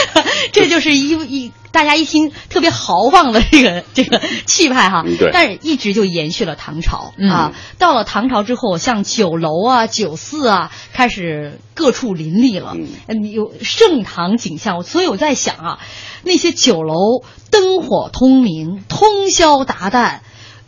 [0.52, 5.02] 这就是一一大家一听特别豪放的这个这个气派哈
[5.32, 7.52] 但是一直就延续了唐朝、嗯啊。
[7.78, 14.82] 到了唐朝之后，像酒楼啊、酒肆啊，开始各处林立了，嗯嗯，有盛唐景象。
[14.82, 15.78] 所以我在想啊，
[16.22, 20.18] 那些酒楼灯火通明，通宵达旦。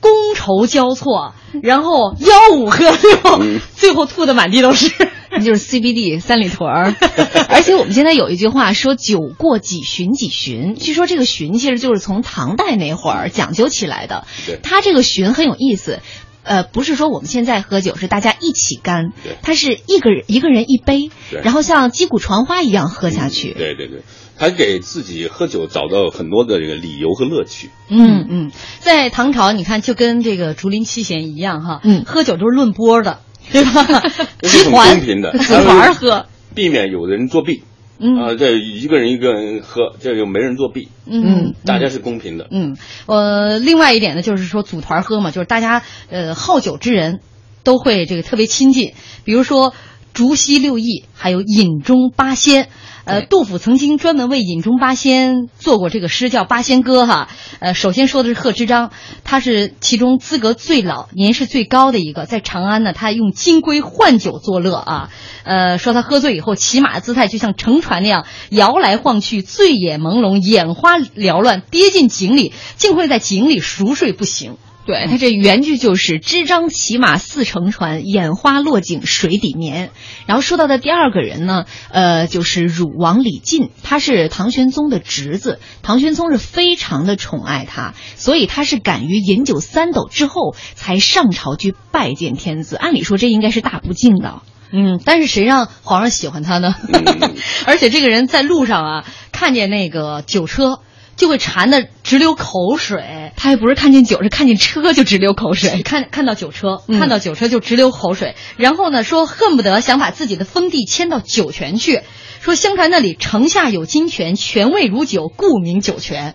[0.01, 3.61] 觥筹交错，然后吆五喝六，嗯。
[3.75, 4.93] 最后吐的满地都是。
[5.33, 6.97] 那就是 CBD 三里屯儿，
[7.49, 14.27] 而且我们现在有一句话说“酒过几巡几巡”，据说这个巡其实就是从唐代那会儿讲究起来的。
[14.45, 14.59] 对。
[14.61, 16.01] 它这个巡很有意思，
[16.43, 19.13] 呃，不是说我们现在喝酒是大家一起干。
[19.23, 21.11] 对，它是一个人一个人一杯，
[21.45, 23.53] 然后像击鼓传花一样喝下去。
[23.53, 24.03] 对对对，
[24.41, 27.69] 他给自己喝酒找到很多的这个理由和乐趣。
[27.89, 33.21] 嗯嗯，在唐朝，你看就跟这个竹林七贤一样哈，嗯喝酒都是论波的，
[33.53, 33.85] 对吧？
[34.41, 36.25] 这是很集团公平的， 组团喝，
[36.55, 37.65] 避免有的人作弊。
[37.99, 42.49] 嗯啊，这一个人一个人喝，这就没人作弊，嗯，大家是公平的。
[42.51, 47.21] 嗯，呃，另外一点呢，就是说组团喝嘛，就是大家呃好酒之人
[47.63, 49.75] 都会这个特别亲近，比如说
[50.15, 52.71] 竹溪六艺，还有饮中八仙。
[53.05, 57.29] 呃，杜甫曾经专门为饮中八仙做过这个诗，叫《八仙歌》哈。
[57.59, 58.91] 呃，首先说的是贺知章，
[59.25, 65.11] 他是其中资格最老、年事最高的一个，在长安呢，他用金龟换酒作乐啊。
[65.45, 74.57] 呃，说他喝醉以后骑马的姿态就像乘船那样摇来晃去，醉眼朦胧，眼花缭乱，跌进井里，竟会在井里熟睡不醒。
[74.91, 79.93] 对，他这原句就是“支张骑马似乘船，眼花落井水底眠”。
[80.27, 92.75] 然后说到的第二个人呢，呃，就是汝王李靖，他是唐玄宗的侄子，唐玄宗是非常的宠爱他，所以他是敢于饮酒三斗之后才上朝去拜见天子。
[92.75, 94.43] 按理说这应该是大不敬的。
[94.73, 96.75] 嗯，但是谁让皇上喜欢他呢？
[97.65, 100.81] 而且这个人在路上啊，看见那个酒车。
[101.21, 105.83] 就会馋得直流口水，他也不是看见酒，是看见车就直流口水。
[105.83, 108.37] 看看到酒车，嗯看到酒车就直流口水。
[108.57, 112.01] 然后呢，说恨不得想把自己的封地迁到酒泉去。
[112.41, 116.35] 说相传那里城下有金泉，泉味如酒，故名酒泉。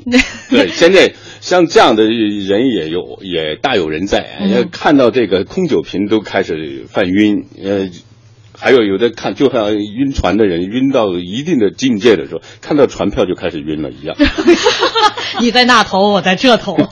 [0.48, 1.12] 对，现在
[1.42, 4.38] 像这样的人也有，也大有人在。
[4.40, 7.90] 嗯看到这个空酒瓶都开始犯晕，呃。
[8.62, 14.16] 还有有的看，就像晕船的人，晕到一定的境界的时候，看到船票就开始晕了一样。
[15.40, 16.76] 你在那头，我在这头。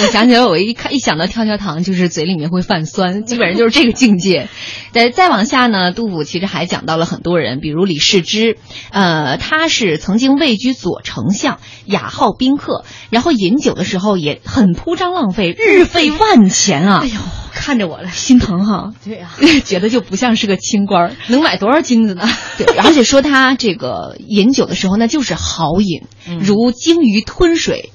[0.00, 4.48] 我想起来，我一看一想到跳跳糖，就是嘴里面会泛酸，基本上就是这个境界。
[4.92, 8.58] 再 再往下呢，杜甫其实还讲到了很多人，比如李世之，
[8.90, 17.00] 呃，他是曾经位居左丞相，雅号宾客，然后饮酒的时候也很铺张浪费，日费万钱啊！
[17.02, 17.14] 哎呦，
[17.52, 18.92] 看着我了，心疼哈。
[19.04, 19.30] 对呀、
[19.64, 22.28] 觉得就不像是个清官儿，能买多少金子呢？
[22.58, 27.90] 对，而且说他这个饮酒的时候，那就是豪饮，嗯如鲸鱼吞水，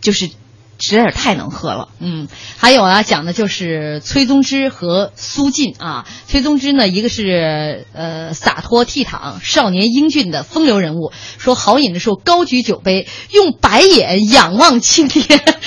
[0.00, 0.30] 就是
[0.78, 1.88] 实在是太能喝了。
[2.00, 6.06] 嗯，还有啊，讲的就是崔宗之和苏晋啊。
[6.26, 15.24] 崔宗之呢，一个是呃洒脱倜傥、少年英俊的风流人物，说豪饮的时候高举酒杯，用白眼仰望青天，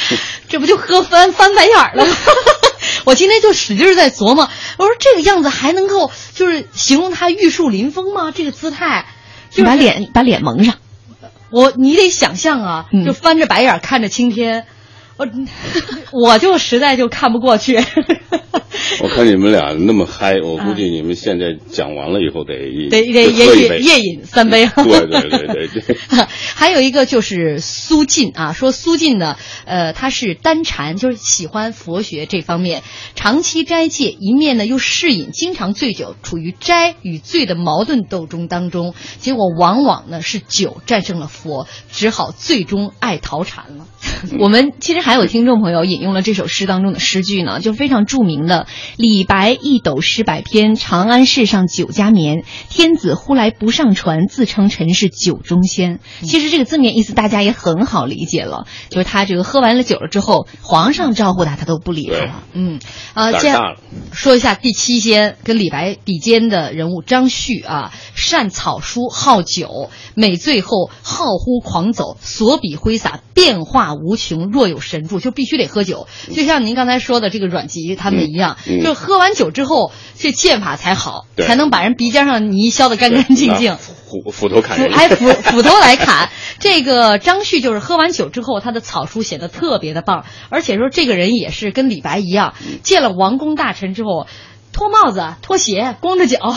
[0.49, 2.15] 这不就喝翻翻白眼儿了吗？
[3.05, 8.31] 我今天就使劲儿在琢磨，我说这个样子还能够就是形容他玉树临风吗？
[8.31, 9.05] 这个姿态，
[9.49, 10.75] 就是把脸把脸蒙上，
[11.51, 14.65] 我你得想象啊，嗯就翻着白眼儿看着青天，
[15.19, 15.27] 我
[16.11, 17.77] 我就实在就看不过去。
[19.01, 22.53] 我看你们俩那么嗨，我估计你们现在讲完了以后得
[22.89, 24.67] 得得喝也一杯夜饮三杯。
[24.67, 25.97] 对对对对对。
[26.55, 32.83] 还有一个就是苏晋啊，说苏晋呢，呃，他是单禅，就是喜欢佛学这方面，
[33.15, 43.87] 长期斋戒，一面呢又嗜饮，经常醉酒，处于斋与醉的矛盾斗争当中，结果往往呢是酒战胜了佛，只好最终爱逃禅了。
[44.39, 48.58] 我们其实还有听众朋友引用了这首诗当中的诗句呢，就非常著名的
[48.97, 52.43] “李白一斗诗百篇，长安市上酒家眠。
[52.69, 62.43] 天子呼来不上船，自称臣是酒中仙。”其实这个字面意思大家也很好理解了，就是他这个喝完了酒了之后，皇上招呼他，他都不理他了。
[62.53, 62.79] 嗯，
[63.13, 63.77] 啊，这样。
[64.11, 76.07] 说一下第七仙跟李白比肩的人物张旭啊，善草书，好酒，每醉后好呼狂走，所笔挥洒变化无穷，若有神助，就必须得喝酒。
[76.33, 78.48] 就像您刚才说的这个阮籍他们一样，
[78.83, 83.77] 就喝完酒之后，这剑法才好，对才能把人鼻尖上泥削得干干净净。
[83.77, 86.29] 斧斧头砍人，斧哎 斧斧头来砍。
[86.59, 94.27] 这个张旭就是喝完酒之后，他的草书写的特别的棒，而且说这个人也是跟李白一样，见了王公大臣之后。
[94.71, 96.37] 脱帽子、脱鞋、光着脚，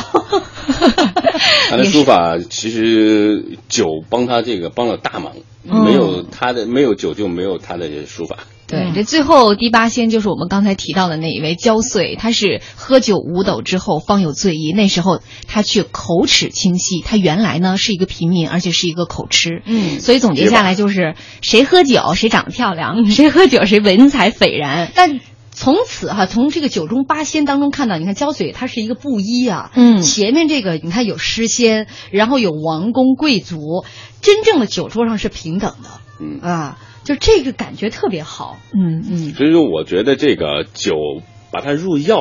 [1.70, 5.32] 他的书法其实酒帮他这个帮了大忙，
[5.64, 8.36] 嗯没有他的没有酒就没有他的书法。
[8.72, 24.90] 对，这最后第八仙就是我们刚才提到的那一位焦遂，他是喝酒五斗之后方有醉意，那时候他却口齿清晰，他原来呢是一个平民，而且是一个口吃，嗯所以总结下来就是谁喝酒谁长得漂亮，谁喝酒谁文采斐然。
[24.94, 25.20] 但
[25.54, 30.00] 从此哈、从这个酒中八仙当中看到，你看焦遂他是一个布衣啊，嗯。
[30.00, 33.84] 前面这个你看有诗仙，然后有王公贵族，
[34.22, 36.40] 真正的酒桌上是平等的，嗯。
[36.40, 38.58] 啊，就这个感觉特别好。
[38.72, 40.94] 嗯嗯，所以说，我觉得这个酒
[41.50, 42.18] 把它入药，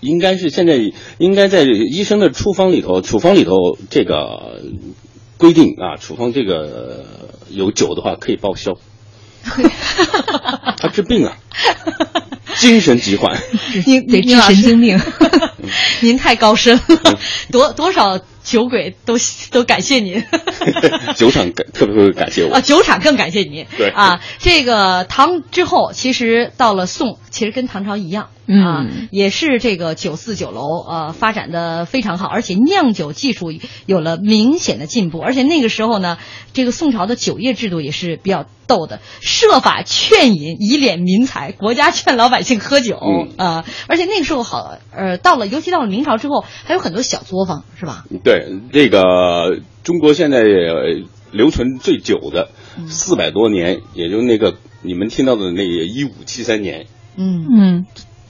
[0.00, 0.78] 应该是现在
[1.18, 4.60] 应该在医生的处方里头，处方里头这个
[5.38, 7.04] 规定啊，处方这个
[7.50, 8.72] 有酒的话可以报销，
[10.78, 11.36] 他治病啊，
[12.56, 13.40] 精神疾患。
[13.86, 14.98] 你得治神经病。
[16.00, 17.18] 您太高深了，
[17.50, 19.16] 多多少酒鬼都
[19.50, 20.24] 都感谢您。
[21.16, 22.60] 酒厂感特别会感谢我啊，。
[22.60, 23.66] 酒厂更感谢您。
[23.76, 28.28] 对啊，这个唐之后，其实到了宋，其实跟唐朝一样。
[28.46, 33.50] 嗯啊，也是这个酒肆酒楼，呃，发展的非常好，而且酿酒技术
[33.86, 36.18] 有了明显的进步，而且那个时候呢，
[36.52, 48.04] 这个宋朝的酒业制度也是比较逗的，设法劝饮以敛民财，国家劝老百姓喝酒嗯啊、而且那个时候好，呃，到了尤其到了明朝之后，还有很多小作坊，是吧？
[48.22, 51.02] 对，这个中国现在呃
[51.32, 56.86] 留存最久的嗯四百多年，也就那个你们听到的那个一五七三年。
[57.16, 57.86] 嗯嗯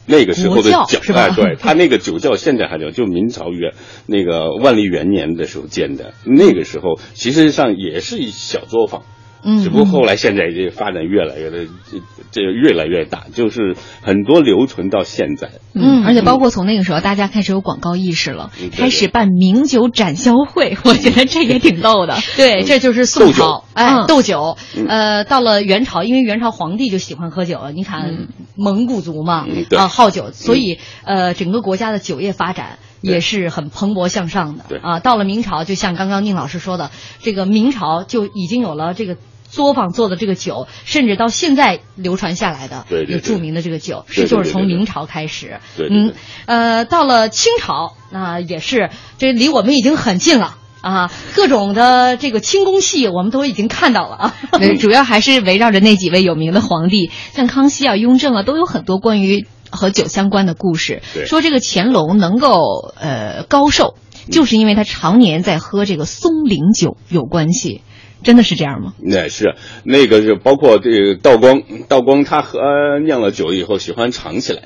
[0.06, 3.72] 那个时候的酒，哎，对他那个酒窖现在还留，就明朝元
[4.06, 9.02] 那个万历元年的时候建的，那个时候其实上也是一小作坊，
[9.44, 11.98] 嗯只不过后来现在这发展越来越的这
[12.30, 15.50] 这越来越大，就是很多留存到现在。
[15.74, 22.16] 嗯而且包括从那个时候，大家开始有广告意识了嗯，开始办名酒展销会， 我觉得这也挺逗的。
[22.36, 24.56] 对，这就是宋朝，哎，嗯斗酒。
[24.76, 32.78] 嗯呃，到了元朝，因为元朝皇帝就喜欢喝酒，你看蒙古族嘛嗯，啊，好酒，所以呃，整个国家的酒业发展。
[33.04, 34.98] 也是很蓬勃向上的对啊！
[34.98, 36.90] 到了明朝，就像刚刚宁老师说的，
[37.20, 39.18] 这个明朝就已经有了这个
[39.54, 45.60] 作坊做的这个酒，甚至到现在流传下来的对对对有著名的这个酒，是就是从明朝开始。
[45.76, 46.14] 对对对嗯，
[46.46, 50.56] 呃，到了清朝，那也是这离我们已经很近了。
[50.80, 54.34] 啊，各种的这个清宫戏我们都已经看到了啊。
[54.58, 61.00] 对， 主要还是围绕着那几位有名的皇帝，像康熙啊、雍正啊，都有很多关于和酒相关的故事。
[61.14, 63.94] 对说这个乾隆能够呃高寿，
[64.30, 67.80] 就是因为他常年在喝这个松龄酒有关系，
[68.24, 68.94] 真的是这样吗？
[68.98, 69.54] 那是
[69.84, 72.58] 那个是包括这个道光，道光他喝
[73.04, 74.62] 酿了酒以后喜欢藏起来，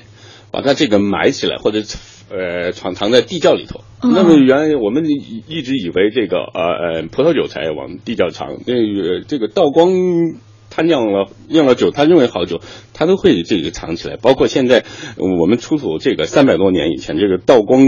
[0.49, 1.83] 把它这个埋起来或者
[2.31, 3.81] 呃藏藏在地窖里头。
[4.01, 9.91] 嗯那么原我们一一直以为这个呃呃葡萄酒才往地窖藏，那个这个道光。
[10.71, 12.61] 他酿了酿了酒，他认为好酒，
[12.93, 14.17] 他都会这个藏起来。
[14.17, 14.85] 包括现在
[15.17, 17.81] 呃我们出土这个三百多年以前，这个道光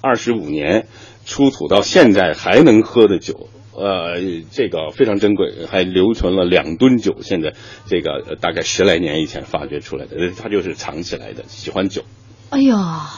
[0.00, 0.86] 二十五年
[1.26, 3.48] 出土到现在还能喝的酒，
[3.78, 4.20] 呃，
[4.50, 7.18] 这个非常珍贵，还留存了两吨酒。
[7.22, 7.54] 现在
[7.86, 12.02] 这个大概十来年以前发掘出来的，呃它就是藏起来的，喜欢酒。
[12.50, 13.10] 哎呀，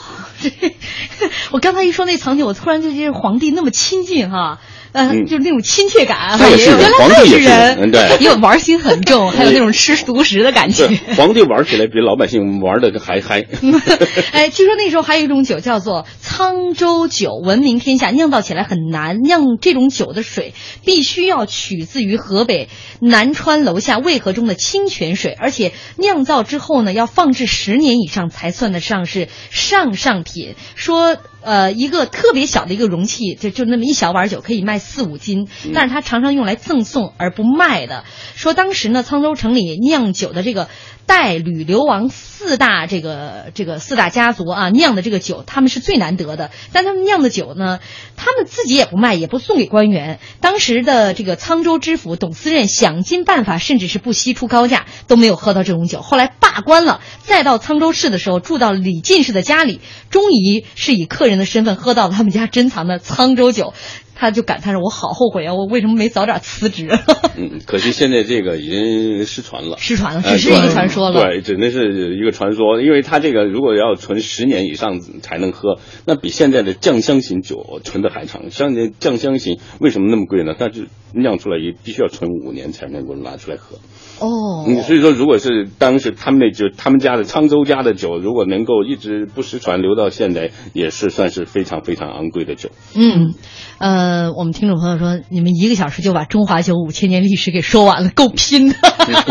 [1.52, 4.60] 我刚才一说那藏酒，我突然就觉得皇帝那么亲近哈，
[4.92, 6.38] 嗯就是那种亲切感。
[6.38, 8.16] 他也是人原来皇帝也是是人，对。
[8.20, 10.88] 也有玩心很重， 还有那种吃独食的感觉。
[11.16, 13.44] 皇帝玩起来比老百姓玩的还嗨。
[14.32, 19.20] 哎，据说那时候还有一种酒叫做沧州酒，闻名天下，酿造起来很难。
[19.22, 22.68] 酿这种酒的水必须要取自于河北
[23.00, 30.54] 南川楼下渭河中的清泉水，而且酿造之后呢，要放置十年以上才算得上是上上品。
[30.74, 31.16] 说。
[31.42, 38.04] 呃，一个特别小的一个容器，就就那么一小碗酒，可以卖四五斤，但是它常常用来赠送而不卖的。
[38.34, 40.68] 说当时呢，沧州城里酿酒的这个
[41.10, 46.52] 代、吕、流王四大这个这个四大家族啊酿的这个酒，他们是最难得的。
[46.72, 47.80] 但他们酿的酒呢，
[48.16, 50.20] 他们自己也不卖，也不送给官员。
[50.40, 56.00] 当时的这个沧州知府董思任想尽办法，甚至是不惜出高价，都没有喝到这种酒。
[56.00, 59.80] 后来罢官了，再到沧州市的时候，住到李进士的家里，
[60.10, 63.74] 终于是以客人的身份喝到了他们家珍藏的沧州酒。
[64.20, 66.86] 他就感叹着：“我好后悔啊，我为什么没早点辞职？”
[67.38, 69.78] 嗯，可惜现在这个已经失传了。
[69.78, 71.22] 失传了，呃只是一个传说了。
[71.22, 78.50] 对，只能是一个传说，因为它这个如果要存十年以上才能喝，那比现在的酱香型酒存的还长。
[78.50, 80.54] 像那酱香型为什么那么贵呢？
[80.58, 83.78] 它是酿出来也必须要存五年才能够拿出来喝。
[84.20, 92.70] 哦，嗯，所以说，如果是当时他们那就他们家的沧州家的酒，如果能够一直不失传，留到现在，也是算是非常非常昂贵的酒。
[92.94, 93.34] 嗯，
[93.78, 98.76] 呃，我们听众朋友说，你们一个小时就把中华酒五千年历史给说完了，够拼的。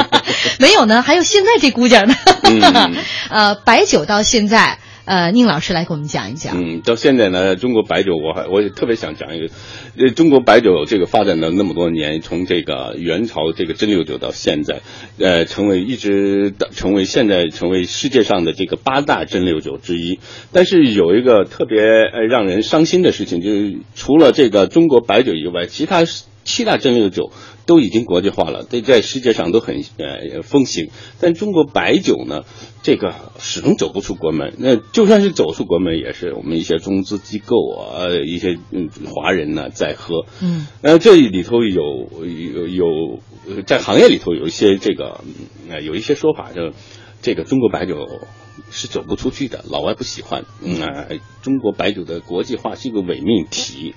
[0.59, 2.13] 没有呢，还有现在这估计呢。
[2.43, 2.95] 嗯
[3.29, 4.79] 呃，白酒到现在，
[5.09, 6.55] 呃，宁老师来给我们讲一讲。
[6.55, 9.47] 嗯，到现在呢，中国白酒我还我也特别想讲一个，
[9.97, 14.81] 呃，中国白酒这个发展了那么多年，从这个元朝这个蒸馏酒到现在，
[15.17, 20.19] 呃，成为一直的成为现在成为世界上的这个八大蒸馏酒之一。
[20.51, 26.03] 但是有一个特别呃让人伤心的事情，就是除了这个中国白酒以外，其他
[26.49, 27.31] 七大蒸馏酒
[27.67, 30.89] 都已经国际化了，对在世界上都很呃风行。
[31.19, 32.43] 但中国白酒呢，
[32.81, 34.55] 这个始终走不出国门。
[34.57, 40.25] 那就算是走出国门，也是我们一些中资机构啊，呃一些嗯华人呢在喝。
[40.41, 46.73] 嗯，呃，这里头有有有呃在行业里头有一些这个嗯呃有一些说法，就
[47.21, 48.07] 这个中国白酒
[48.71, 50.45] 是走不出去的，老外不喜欢。
[50.63, 51.07] 嗯啊、
[51.41, 53.95] 中国白酒的国际化是一个伪命题。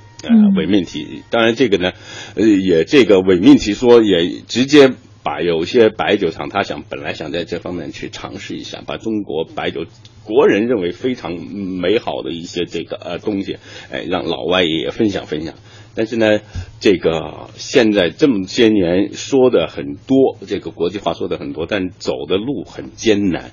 [0.56, 1.22] 伪命题。
[1.30, 1.92] 当然，这个呢，
[2.36, 4.92] 呃，也这个伪命题说也直接
[5.24, 9.84] 把有些白酒厂，他想本来想在这方面去尝试一下，把中国白酒
[10.24, 13.58] 国人认为非常美好的一些这个呃东西，
[13.90, 15.54] 哎，让老外也分享分享。
[15.94, 16.40] 但是呢，
[16.80, 23.52] 这个现在这么些年说的很多，这个国际化说的很多，但走的路很艰难。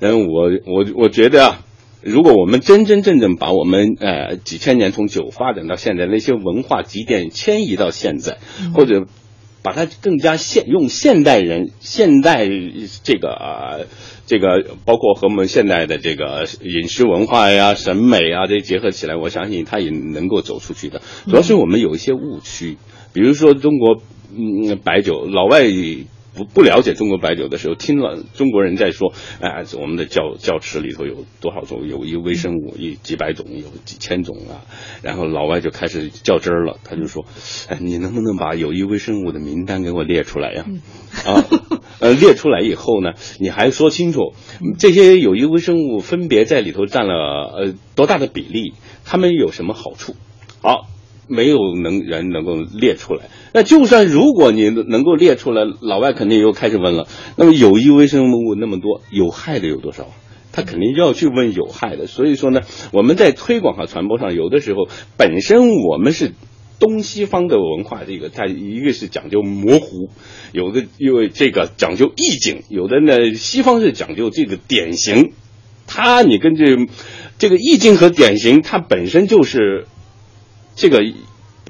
[0.00, 1.64] 然后我我我觉得啊，
[2.02, 8.38] 如果我们真真正正把我们呃几千年从酒发展到现在那些文化积淀迁移到现在，
[8.74, 9.06] 或者
[9.64, 12.46] 把它更加现用现代人现代
[13.02, 13.86] 这个、呃、
[14.26, 21.00] 这个包括和我们现代的这个饮食文化呀、审美啊这些结合起来，我相信它也能够走出去的。
[21.24, 22.76] 主要是我们有一些误区，
[23.14, 25.64] 比如说中国嗯白酒，老外。
[26.34, 34.66] 不不了解中国白酒的时候，听了中国人在说，哎、我们的窖窖池里头有多少种有益微生物，一几百种，有几千种啊。
[35.02, 37.24] 然后老外就开始较真儿了，他就说，
[37.68, 40.64] 哎，你能不能把有益微生物的名单给我列出来呀？
[41.24, 41.44] 啊，
[42.00, 44.34] 呃，列出来以后呢，你还说清楚
[44.78, 47.14] 这些有益微生物分别在里头占了
[47.56, 48.74] 呃多大的比例，
[49.04, 50.14] 它们有什么好处？
[50.60, 50.88] 好。
[51.26, 57.08] 没有能人能够列出来，那就算如果你能够列出来，老外肯定又开始问了。
[57.36, 60.08] 那么有益微生物那么多，有害的有多少？
[60.52, 62.06] 他肯定要去问有害的。
[62.06, 62.60] 所以说呢，
[62.92, 66.32] 我们在推广和传播上，有的时候本身我们是
[66.78, 70.10] 东西方的文化，这个它一个是讲究模糊，
[70.52, 75.32] 有的因为这个讲究意境，有的呢西方是讲究这个典型。
[75.86, 76.64] 它你跟这
[77.38, 79.86] 这个意境和典型，它本身就是。
[80.74, 81.02] 这个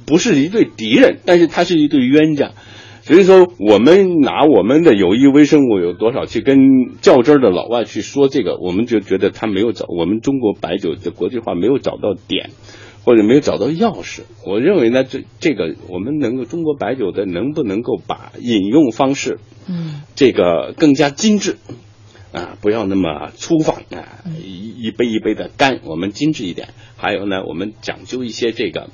[0.06, 2.52] 不是一对敌人，但是它是一对冤家。
[3.02, 6.56] 所以说，我们拿我们的有益微生物有多少去跟
[7.02, 12.48] 较真儿的老外去说这个，我们就觉得他没有找我们中国白酒的国际化没有找到点，
[13.04, 14.20] 或者没有找到钥匙。
[14.46, 19.38] 我认为呢，这这个我们能够中国白酒的能不能够把饮用方式，
[19.68, 21.58] 嗯，这个更加精致。
[22.34, 26.70] 啊，不要那么粗放啊，一一杯一杯的干，我们精致一点。
[26.96, 28.90] 还有呢，我们讲究一些这个，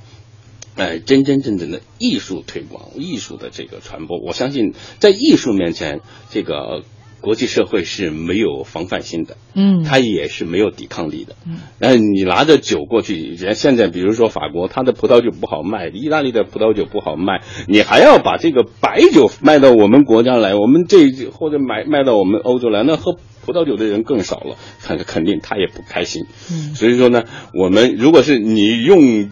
[0.76, 4.18] 呃，真真正正的艺术推广、艺术的这个传播。
[4.20, 6.82] 我相信，在艺术面前，这个
[7.22, 11.34] 国际社会是没有防范心的，嗯它也是没有抵抗力的。
[11.46, 23.16] 嗯，那你拿着酒过去，人现在比如说法国，它的葡萄酒不好卖，意大利的葡萄酒不好卖，你还要把这个白酒卖到我们国家来，我们这或者买卖到我们欧洲来，那喝。
[23.44, 26.24] 葡萄酒的人更少了，肯肯定他也不开心。
[26.50, 27.24] 嗯所以说呢，
[27.54, 29.30] 我们如果是你用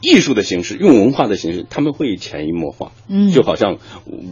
[0.00, 2.92] 艺术的形式，用文化的形式，他们会潜移默化。
[3.08, 3.78] 嗯就好像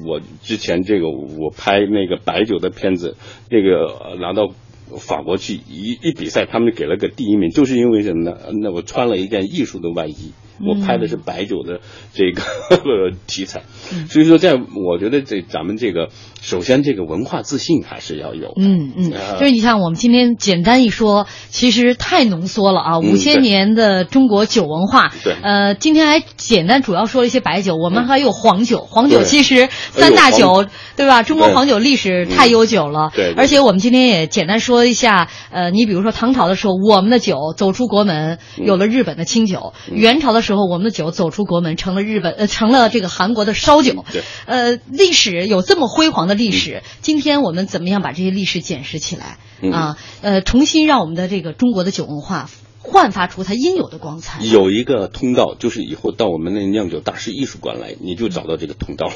[0.07, 3.17] 我之前这个我拍那个白酒的片子，
[3.51, 4.53] 那个呃拿到。
[4.99, 8.37] 法国去一一比赛，他们给了个第一名，就是因为什么呢？
[8.61, 11.81] 那我穿了一件艺术的外衣，我拍的是白酒的
[12.13, 12.43] 这个
[13.27, 13.63] 题材，
[14.09, 16.09] 所以说，在我觉得这咱们这个
[16.41, 18.53] 首先这个文化自信还是要有。
[18.57, 22.93] 嗯嗯啊，就是你像我们今天简单一说，其实太浓缩了啊！
[22.97, 25.35] 嗯五千年的中国酒文化，对。
[25.43, 31.23] 呃，今天还简单主要说了一些白酒，我们还有黄酒，黄酒其实三大酒黄，对吧？
[31.23, 38.67] 中国黄酒历史太悠久了，对对而且我们今天也简单说一下，呃，你比如说唐朝的时候，我们的酒走出国门，嗯。
[38.67, 44.05] 有了日本的清酒；元朝的时候，我们的酒走出国门，成了日本呃，成了这个韩国的烧酒。
[44.13, 49.97] 对呃，历史有这么辉煌的历史，今天我们怎么样把这些历史捡拾起来、嗯啊？
[50.21, 54.43] 呃，重新让我们的这个中国的酒文化焕发出它应有的光彩。
[54.43, 59.09] 有一个通道，就是以后到我们那酿酒大师艺术馆来，你就找到这个通道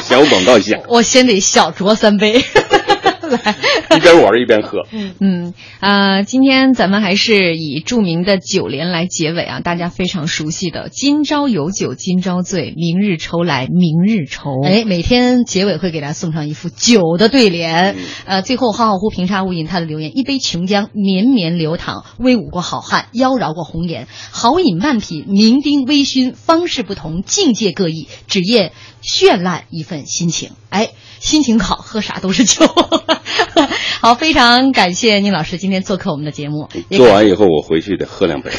[0.00, 2.44] 小 广告一下，我先得小酌三杯。
[3.36, 3.56] 来，
[3.96, 4.86] 一边玩一边喝。
[5.20, 14.62] 嗯啊、今天咱们还是以著名的九联来结尾啊，大家非常熟悉的“今朝有酒今朝醉，明日愁来明日愁”。
[14.64, 17.96] 哎，每天结尾会给大家送上一副酒的对联。
[18.24, 24.06] 呃，最后浩浩乎平沙无垠他的留言：一杯琼浆绵绵流淌，威武过好汉，妖娆过红颜。
[24.30, 28.72] 好饮慢品，酩酊微醺，方式不同，境界各异，只愿
[29.02, 30.50] 绚烂一份心情。
[30.70, 30.90] 哎，
[31.22, 32.66] 心情好，喝啥都是酒。
[34.02, 38.50] 好，非常感谢宁老师今天做客我们的节目，做完以后，我回去得喝两杯。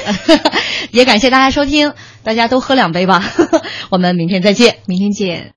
[0.91, 1.93] 也感谢大家收听，
[2.23, 3.21] 大家都喝两杯吧。
[3.91, 4.77] 我们明天再见。
[4.85, 5.51] 明天见。